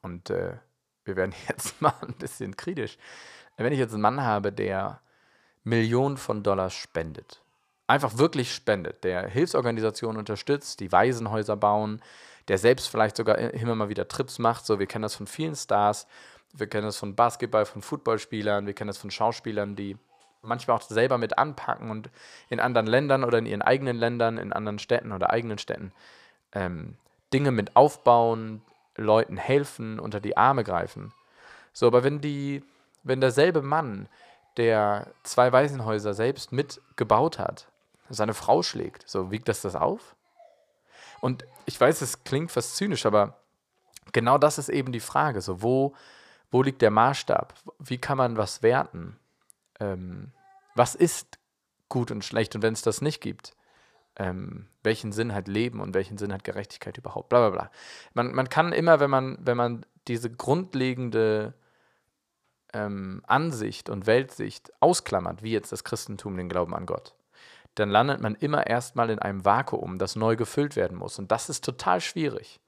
und 0.02 0.30
äh, 0.30 0.58
wir 1.06 1.16
werden 1.16 1.34
jetzt 1.48 1.82
mal 1.82 1.94
ein 2.02 2.14
bisschen 2.14 2.56
kritisch, 2.56 2.98
wenn 3.58 3.72
ich 3.72 3.80
jetzt 3.80 3.94
einen 3.94 4.02
Mann 4.02 4.22
habe, 4.22 4.52
der 4.52 5.00
Millionen 5.64 6.18
von 6.18 6.44
Dollars 6.44 6.74
spendet, 6.74 7.42
einfach 7.88 8.18
wirklich 8.18 8.54
spendet, 8.54 9.06
der 9.06 9.28
Hilfsorganisationen 9.28 10.18
unterstützt, 10.18 10.82
die 10.82 10.92
Waisenhäuser 10.92 11.56
bauen, 11.56 12.02
der 12.50 12.58
selbst 12.58 12.90
vielleicht 12.90 13.16
sogar 13.16 13.38
immer 13.38 13.76
mal 13.76 13.90
wieder 13.90 14.08
Trips 14.08 14.40
macht. 14.40 14.66
So, 14.66 14.78
wir 14.78 14.88
kennen 14.88 15.04
das 15.04 15.16
von 15.16 15.26
vielen 15.26 15.56
Stars, 15.56 16.06
wir 16.58 16.68
kennen 16.68 16.86
das 16.86 16.98
von 16.98 17.16
Basketball, 17.16 17.66
von 17.66 17.82
Footballspielern, 17.82 18.66
wir 18.66 18.74
kennen 18.74 18.88
das 18.88 18.98
von 18.98 19.12
Schauspielern, 19.12 19.76
die 19.76 19.98
manchmal 20.42 20.78
auch 20.78 20.82
selber 20.82 21.18
mit 21.18 21.38
anpacken 21.38 21.90
und 21.90 22.10
in 22.50 22.60
anderen 22.60 22.88
Ländern 22.88 23.24
oder 23.24 23.38
in 23.38 23.46
ihren 23.46 23.62
eigenen 23.62 23.98
Ländern, 23.98 24.38
in 24.38 24.54
anderen 24.54 24.80
Städten 24.80 25.12
oder 25.12 25.32
eigenen 25.32 25.58
Städten 25.58 25.92
ähm, 26.54 26.96
Dinge 27.34 27.52
mit 27.52 27.76
aufbauen, 27.76 28.62
Leuten 28.96 29.38
helfen, 29.38 30.00
unter 30.00 30.20
die 30.20 30.38
Arme 30.38 30.64
greifen. 30.64 31.14
So, 31.74 31.88
aber 31.88 32.04
wenn 32.04 32.22
die, 32.22 32.64
wenn 33.04 33.20
derselbe 33.20 33.62
Mann, 33.62 34.08
der 34.58 35.08
zwei 35.24 35.52
Waisenhäuser 35.52 36.14
selbst 36.14 36.54
mitgebaut 36.54 37.38
hat, 37.38 37.68
seine 38.10 38.34
Frau 38.34 38.64
schlägt, 38.64 39.08
so 39.10 39.32
wiegt 39.32 39.50
das 39.50 39.62
das 39.62 39.76
auf? 39.76 40.16
Und 41.20 41.46
ich 41.66 41.80
weiß, 41.80 42.02
es 42.02 42.24
klingt 42.24 42.52
fast 42.52 42.78
zynisch, 42.78 43.06
aber 43.06 43.38
genau 44.14 44.38
das 44.38 44.58
ist 44.58 44.70
eben 44.70 44.92
die 44.92 45.00
Frage. 45.00 45.42
So, 45.42 45.62
wo, 45.62 45.94
wo 46.52 46.62
liegt 46.62 46.82
der 46.82 46.92
Maßstab? 46.92 47.54
Wie 47.80 47.98
kann 47.98 48.18
man 48.18 48.38
was 48.38 48.64
werten? 48.64 49.18
Ähm, 49.80 50.32
was 50.76 50.96
ist 50.96 51.40
gut 51.90 52.12
und 52.12 52.24
schlecht? 52.24 52.56
Und 52.56 52.62
wenn 52.62 52.74
es 52.74 52.82
das 52.82 53.02
nicht 53.02 53.22
gibt, 53.22 53.56
ähm, 54.18 54.68
welchen 54.84 55.12
Sinn 55.12 55.34
hat 55.34 55.48
Leben 55.48 55.80
und 55.80 55.94
welchen 55.94 56.18
Sinn 56.18 56.34
hat 56.34 56.44
Gerechtigkeit 56.44 56.98
überhaupt? 56.98 57.30
Bla 57.30 57.50
bla 57.50 57.50
bla. 57.50 57.72
Man, 58.14 58.34
man 58.34 58.50
kann 58.50 58.72
immer, 58.72 59.00
wenn 59.00 59.10
man, 59.10 59.38
wenn 59.42 59.58
man 59.58 59.86
diese 60.08 60.32
grundlegende 60.32 61.54
ähm, 62.74 63.22
Ansicht 63.28 63.90
und 63.90 64.06
Weltsicht 64.06 64.72
ausklammert, 64.80 65.44
wie 65.44 65.52
jetzt 65.52 65.72
das 65.72 65.84
Christentum 65.84 66.38
den 66.38 66.50
Glauben 66.50 66.76
an 66.76 66.86
Gott, 66.86 67.16
dann 67.76 67.90
landet 67.90 68.22
man 68.22 68.36
immer 68.36 68.68
erstmal 68.68 69.10
in 69.10 69.20
einem 69.20 69.44
Vakuum, 69.44 69.98
das 69.98 70.16
neu 70.16 70.36
gefüllt 70.36 70.76
werden 70.76 70.98
muss. 70.98 71.20
Und 71.20 71.32
das 71.32 71.50
ist 71.50 71.64
total 71.64 72.00
schwierig. 72.00 72.60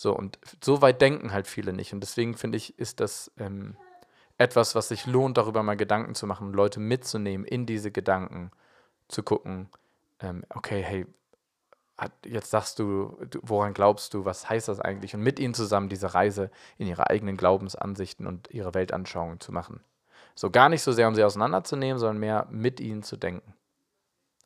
So, 0.00 0.14
und 0.14 0.38
so 0.62 0.80
weit 0.80 1.00
denken 1.00 1.32
halt 1.32 1.48
viele 1.48 1.72
nicht. 1.72 1.92
Und 1.92 1.98
deswegen 1.98 2.36
finde 2.36 2.56
ich, 2.56 2.78
ist 2.78 3.00
das 3.00 3.32
ähm, 3.36 3.74
etwas, 4.36 4.76
was 4.76 4.86
sich 4.86 5.06
lohnt, 5.06 5.36
darüber 5.36 5.64
mal 5.64 5.76
Gedanken 5.76 6.14
zu 6.14 6.24
machen, 6.24 6.52
Leute 6.52 6.78
mitzunehmen 6.78 7.44
in 7.44 7.66
diese 7.66 7.90
Gedanken, 7.90 8.52
zu 9.08 9.24
gucken, 9.24 9.68
ähm, 10.20 10.44
okay, 10.50 10.84
hey, 10.84 11.04
jetzt 12.24 12.50
sagst 12.50 12.78
du, 12.78 13.18
du, 13.28 13.40
woran 13.42 13.74
glaubst 13.74 14.14
du, 14.14 14.24
was 14.24 14.48
heißt 14.48 14.68
das 14.68 14.78
eigentlich? 14.78 15.16
Und 15.16 15.22
mit 15.22 15.40
ihnen 15.40 15.52
zusammen 15.52 15.88
diese 15.88 16.14
Reise 16.14 16.52
in 16.76 16.86
ihre 16.86 17.10
eigenen 17.10 17.36
Glaubensansichten 17.36 18.24
und 18.24 18.48
ihre 18.52 18.74
Weltanschauungen 18.74 19.40
zu 19.40 19.50
machen. 19.50 19.80
So 20.36 20.48
gar 20.50 20.68
nicht 20.68 20.82
so 20.82 20.92
sehr, 20.92 21.08
um 21.08 21.16
sie 21.16 21.24
auseinanderzunehmen, 21.24 21.98
sondern 21.98 22.18
mehr 22.18 22.46
mit 22.50 22.78
ihnen 22.78 23.02
zu 23.02 23.16
denken. 23.16 23.52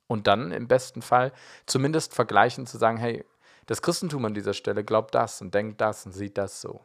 Und 0.06 0.28
dann 0.28 0.50
im 0.50 0.66
besten 0.66 1.02
Fall 1.02 1.30
zumindest 1.66 2.14
vergleichen, 2.14 2.66
zu 2.66 2.78
sagen, 2.78 2.96
hey, 2.96 3.22
das 3.66 3.82
Christentum 3.82 4.24
an 4.24 4.34
dieser 4.34 4.54
Stelle 4.54 4.84
glaubt 4.84 5.14
das 5.14 5.40
und 5.40 5.54
denkt 5.54 5.80
das 5.80 6.06
und 6.06 6.12
sieht 6.12 6.38
das 6.38 6.60
so. 6.60 6.80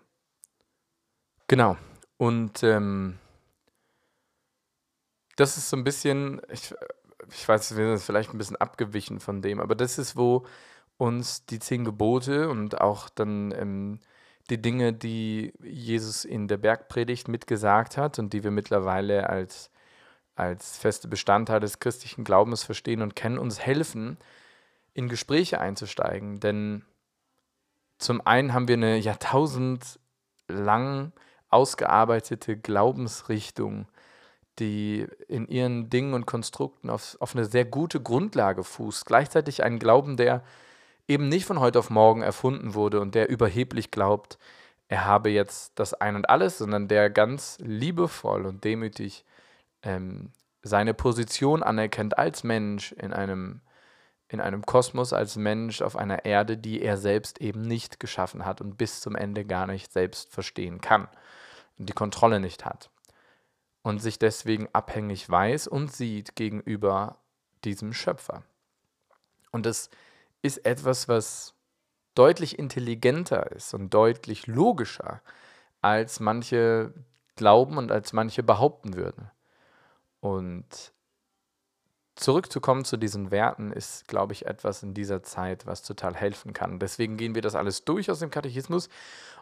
Genau. 1.48 1.78
Und 2.18 2.64
ähm, 2.64 3.20
das 5.36 5.58
ist 5.58 5.70
so 5.70 5.78
ein 5.78 5.84
bisschen, 5.84 6.42
ich, 6.50 6.74
ich 7.32 7.48
weiß, 7.48 7.78
wir 7.78 7.98
sind 7.98 8.06
vielleicht 8.06 8.34
ein 8.34 8.38
bisschen 8.38 8.58
abgewichen 8.58 9.20
von 9.20 9.42
dem, 9.42 9.60
aber 9.60 9.76
das 9.76 9.98
ist, 9.98 10.16
wo 10.16 10.46
uns 10.98 11.46
die 11.46 11.60
zehn 11.60 11.86
Gebote 11.86 12.50
und 12.50 12.82
auch 12.82 13.10
dann 13.10 13.52
ähm, 13.52 14.00
die 14.50 14.62
Dinge, 14.62 14.94
die 14.94 15.54
Jesus 15.62 16.26
in 16.26 16.48
der 16.48 16.58
Bergpredigt 16.58 17.28
mitgesagt 17.28 17.98
hat 17.98 18.18
und 18.18 18.34
die 18.34 18.44
wir 18.44 18.52
mittlerweile 18.52 19.30
als, 19.30 19.70
als 20.36 20.78
feste 20.78 21.08
Bestandteil 21.08 21.60
des 21.60 21.80
christlichen 21.80 22.24
Glaubens 22.24 22.64
verstehen 22.64 23.02
und 23.02 23.16
kennen, 23.16 23.38
uns 23.38 23.60
helfen, 23.60 24.18
in 24.98 25.10
Gespräche 25.10 25.62
einzusteigen. 25.62 26.40
Denn 26.40 26.84
zum 27.98 28.26
einen 28.26 28.54
haben 28.54 28.68
wir 28.68 28.76
eine 28.76 28.98
jahrtausendlang 28.98 31.12
ausgearbeitete 31.50 32.58
Glaubensrichtung, 32.58 33.88
die 34.60 35.08
in 35.28 35.48
ihren 35.48 35.90
Dingen 35.90 36.14
und 36.14 36.26
Konstrukten 36.26 36.90
auf, 36.90 37.18
auf 37.20 37.36
eine 37.36 37.46
sehr 37.46 37.66
gute 37.66 38.02
Grundlage 38.02 38.64
fußt. 38.64 39.06
Gleichzeitig 39.06 39.64
ein 39.64 39.80
Glauben, 39.80 40.18
der 40.18 40.44
eben 41.08 41.30
nicht 41.30 41.46
von 41.46 41.60
heute 41.60 41.80
auf 41.80 41.90
morgen 41.90 42.22
erfunden 42.22 42.74
wurde 42.74 43.00
und 43.00 43.16
der 43.16 43.30
überheblich 43.30 43.92
glaubt, 43.92 44.38
er 44.90 45.06
habe 45.06 45.30
jetzt 45.30 45.74
das 45.76 45.94
Ein 45.94 46.16
und 46.16 46.30
alles, 46.30 46.58
sondern 46.58 46.88
der 46.88 47.10
ganz 47.10 47.58
liebevoll 47.62 48.46
und 48.46 48.64
demütig 48.64 49.26
ähm, 49.84 50.32
seine 50.64 50.94
Position 50.94 51.62
anerkennt 51.62 52.18
als 52.18 52.44
Mensch 52.44 52.94
in 52.94 53.14
einem, 53.14 53.62
in 54.30 54.42
einem 54.42 54.66
Kosmos, 54.66 55.14
als 55.14 55.38
Mensch 55.38 55.82
auf 55.82 55.96
einer 55.96 56.26
Erde, 56.26 56.58
die 56.58 56.82
er 56.82 56.98
selbst 56.98 57.40
eben 57.40 57.62
nicht 57.62 58.00
geschaffen 58.00 58.46
hat 58.46 58.62
und 58.62 58.78
bis 58.78 59.02
zum 59.02 59.16
Ende 59.16 59.46
gar 59.46 59.68
nicht 59.68 59.92
selbst 59.92 60.32
verstehen 60.32 60.82
kann 60.82 61.08
und 61.78 61.88
die 61.88 61.94
Kontrolle 61.94 62.40
nicht 62.40 62.66
hat 62.66 62.90
und 63.84 64.00
sich 64.00 64.20
deswegen 64.20 64.68
abhängig 64.74 65.30
weiß 65.30 65.68
und 65.68 65.94
sieht 65.94 66.36
gegenüber 66.36 67.20
diesem 67.64 67.94
Schöpfer. 67.94 68.44
Und 69.52 69.66
das 69.66 69.90
ist 70.42 70.66
etwas, 70.66 71.08
was 71.08 71.54
deutlich 72.14 72.60
intelligenter 72.60 73.52
ist 73.52 73.74
und 73.74 73.94
deutlich 73.94 74.48
logischer, 74.48 75.22
als 75.82 76.20
manche 76.20 76.94
glauben 77.36 77.78
und 77.78 77.92
als 77.92 78.12
manche 78.12 78.44
behaupten 78.44 78.96
würden. 78.96 79.32
Und 80.20 80.92
zurückzukommen 82.18 82.84
zu 82.84 82.98
diesen 82.98 83.32
Werten 83.32 83.72
ist, 83.72 84.08
glaube 84.08 84.34
ich, 84.34 84.46
etwas 84.46 84.84
in 84.84 84.94
dieser 84.94 85.24
Zeit, 85.24 85.66
was 85.66 85.84
total 85.84 86.16
helfen 86.16 86.54
kann. 86.54 86.80
Deswegen 86.80 87.18
gehen 87.18 87.36
wir 87.36 87.42
das 87.42 87.56
alles 87.56 87.86
durch 87.86 88.12
aus 88.12 88.20
dem 88.20 88.32
Katechismus. 88.32 88.90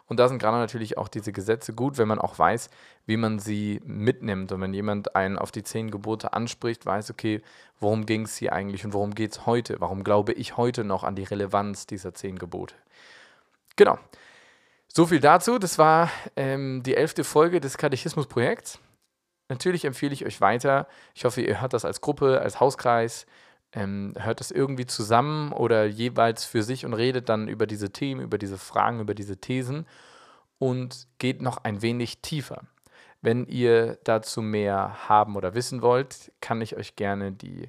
Und 0.08 0.20
da 0.20 0.28
sind 0.28 0.38
gerade 0.38 0.58
natürlich 0.58 0.98
auch 0.98 1.08
diese 1.08 1.32
Gesetze 1.32 1.72
gut, 1.72 1.98
wenn 1.98 2.06
man 2.06 2.20
auch 2.20 2.38
weiß, 2.38 2.70
wie 3.06 3.16
man 3.16 3.38
sie 3.40 3.80
mitnimmt. 3.84 4.52
Und 4.52 4.60
wenn 4.60 4.72
jemand 4.72 5.16
einen 5.16 5.36
auf 5.36 5.50
die 5.50 5.64
zehn 5.64 5.90
Gebote 5.90 6.32
anspricht, 6.32 6.86
weiß, 6.86 7.10
okay, 7.10 7.42
worum 7.80 8.06
ging 8.06 8.22
es 8.22 8.36
hier 8.36 8.52
eigentlich 8.52 8.84
und 8.84 8.92
worum 8.92 9.14
geht 9.14 9.32
es 9.32 9.46
heute? 9.46 9.76
Warum 9.80 10.04
glaube 10.04 10.32
ich 10.32 10.56
heute 10.56 10.84
noch 10.84 11.02
an 11.02 11.16
die 11.16 11.24
Relevanz 11.24 11.86
dieser 11.86 12.14
zehn 12.14 12.38
Gebote? 12.38 12.76
Genau. 13.74 13.98
So 14.86 15.06
viel 15.06 15.20
dazu. 15.20 15.58
Das 15.58 15.78
war 15.78 16.10
ähm, 16.36 16.82
die 16.84 16.94
elfte 16.94 17.24
Folge 17.24 17.60
des 17.60 17.76
Katechismus-Projekts. 17.76 18.78
Natürlich 19.48 19.84
empfehle 19.84 20.12
ich 20.12 20.26
euch 20.26 20.40
weiter. 20.40 20.88
Ich 21.14 21.24
hoffe, 21.24 21.40
ihr 21.40 21.60
hört 21.60 21.72
das 21.72 21.84
als 21.84 22.00
Gruppe, 22.00 22.40
als 22.40 22.58
Hauskreis, 22.60 23.26
ähm, 23.72 24.14
hört 24.18 24.40
das 24.40 24.50
irgendwie 24.50 24.86
zusammen 24.86 25.52
oder 25.52 25.84
jeweils 25.84 26.44
für 26.44 26.62
sich 26.62 26.84
und 26.84 26.94
redet 26.94 27.28
dann 27.28 27.48
über 27.48 27.66
diese 27.66 27.90
Themen, 27.90 28.22
über 28.22 28.38
diese 28.38 28.58
Fragen, 28.58 29.00
über 29.00 29.14
diese 29.14 29.36
Thesen 29.36 29.86
und 30.58 31.06
geht 31.18 31.42
noch 31.42 31.58
ein 31.64 31.82
wenig 31.82 32.22
tiefer. 32.22 32.62
Wenn 33.22 33.46
ihr 33.46 33.98
dazu 34.04 34.42
mehr 34.42 35.08
haben 35.08 35.36
oder 35.36 35.54
wissen 35.54 35.82
wollt, 35.82 36.32
kann 36.40 36.60
ich 36.60 36.76
euch 36.76 36.96
gerne 36.96 37.32
die, 37.32 37.68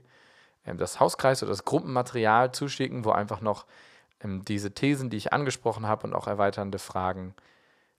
ähm, 0.66 0.78
das 0.78 1.00
Hauskreis 1.00 1.44
oder 1.44 1.52
das 1.52 1.66
Gruppenmaterial 1.66 2.52
zuschicken, 2.52 3.06
wo 3.06 3.12
einfach 3.12 3.42
noch 3.42 3.66
ähm, 4.24 4.44
diese 4.46 4.72
Thesen, 4.72 5.10
die 5.10 5.18
ich 5.18 5.34
angesprochen 5.34 5.88
habe 5.88 6.08
und 6.08 6.14
auch 6.14 6.28
erweiternde 6.28 6.80
Fragen 6.80 7.34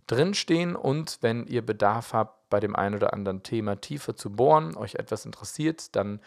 drinstehen. 0.06 0.76
Und 0.76 1.18
wenn 1.20 1.46
ihr 1.46 1.64
Bedarf 1.64 2.12
habt, 2.12 2.37
bei 2.50 2.60
dem 2.60 2.76
einen 2.76 2.94
oder 2.94 3.12
anderen 3.12 3.42
Thema 3.42 3.80
tiefer 3.80 4.16
zu 4.16 4.30
bohren, 4.30 4.76
euch 4.76 4.94
etwas 4.96 5.24
interessiert, 5.24 5.94
dann 5.96 6.20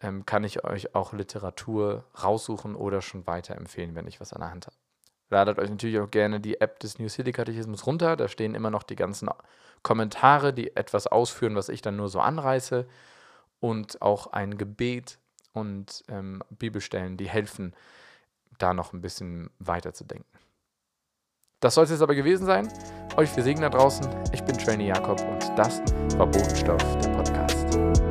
ähm, 0.00 0.24
kann 0.26 0.44
ich 0.44 0.64
euch 0.64 0.94
auch 0.94 1.12
Literatur 1.12 2.04
raussuchen 2.22 2.74
oder 2.74 3.02
schon 3.02 3.26
weiterempfehlen, 3.26 3.94
wenn 3.94 4.06
ich 4.06 4.20
was 4.20 4.32
an 4.32 4.40
der 4.40 4.50
Hand 4.50 4.66
habe. 4.66 4.76
Ladet 5.30 5.58
euch 5.58 5.70
natürlich 5.70 5.98
auch 6.00 6.10
gerne 6.10 6.40
die 6.40 6.60
App 6.60 6.80
des 6.80 6.98
New 6.98 7.08
City 7.08 7.32
Katechismus 7.32 7.86
runter. 7.86 8.16
Da 8.16 8.26
stehen 8.26 8.54
immer 8.54 8.70
noch 8.70 8.82
die 8.82 8.96
ganzen 8.96 9.30
Kommentare, 9.82 10.52
die 10.52 10.76
etwas 10.76 11.06
ausführen, 11.06 11.54
was 11.54 11.68
ich 11.68 11.82
dann 11.82 11.96
nur 11.96 12.08
so 12.08 12.20
anreiße. 12.20 12.86
Und 13.60 14.02
auch 14.02 14.28
ein 14.28 14.58
Gebet 14.58 15.18
und 15.52 16.02
ähm, 16.08 16.42
Bibelstellen, 16.50 17.16
die 17.16 17.28
helfen, 17.28 17.74
da 18.58 18.74
noch 18.74 18.92
ein 18.92 19.00
bisschen 19.00 19.50
weiter 19.58 19.92
zu 19.92 20.04
denken. 20.04 20.39
Das 21.60 21.74
soll 21.74 21.84
es 21.84 21.90
jetzt 21.90 22.00
aber 22.00 22.14
gewesen 22.14 22.46
sein. 22.46 22.68
Euch 23.16 23.28
viel 23.28 23.42
Segen 23.42 23.60
da 23.60 23.68
draußen. 23.68 24.06
Ich 24.32 24.42
bin 24.44 24.56
Trainee 24.56 24.88
Jakob 24.88 25.20
und 25.20 25.58
das 25.58 25.82
war 26.16 26.26
Bodenstoff, 26.26 26.82
der 27.02 27.10
Podcast. 27.10 28.09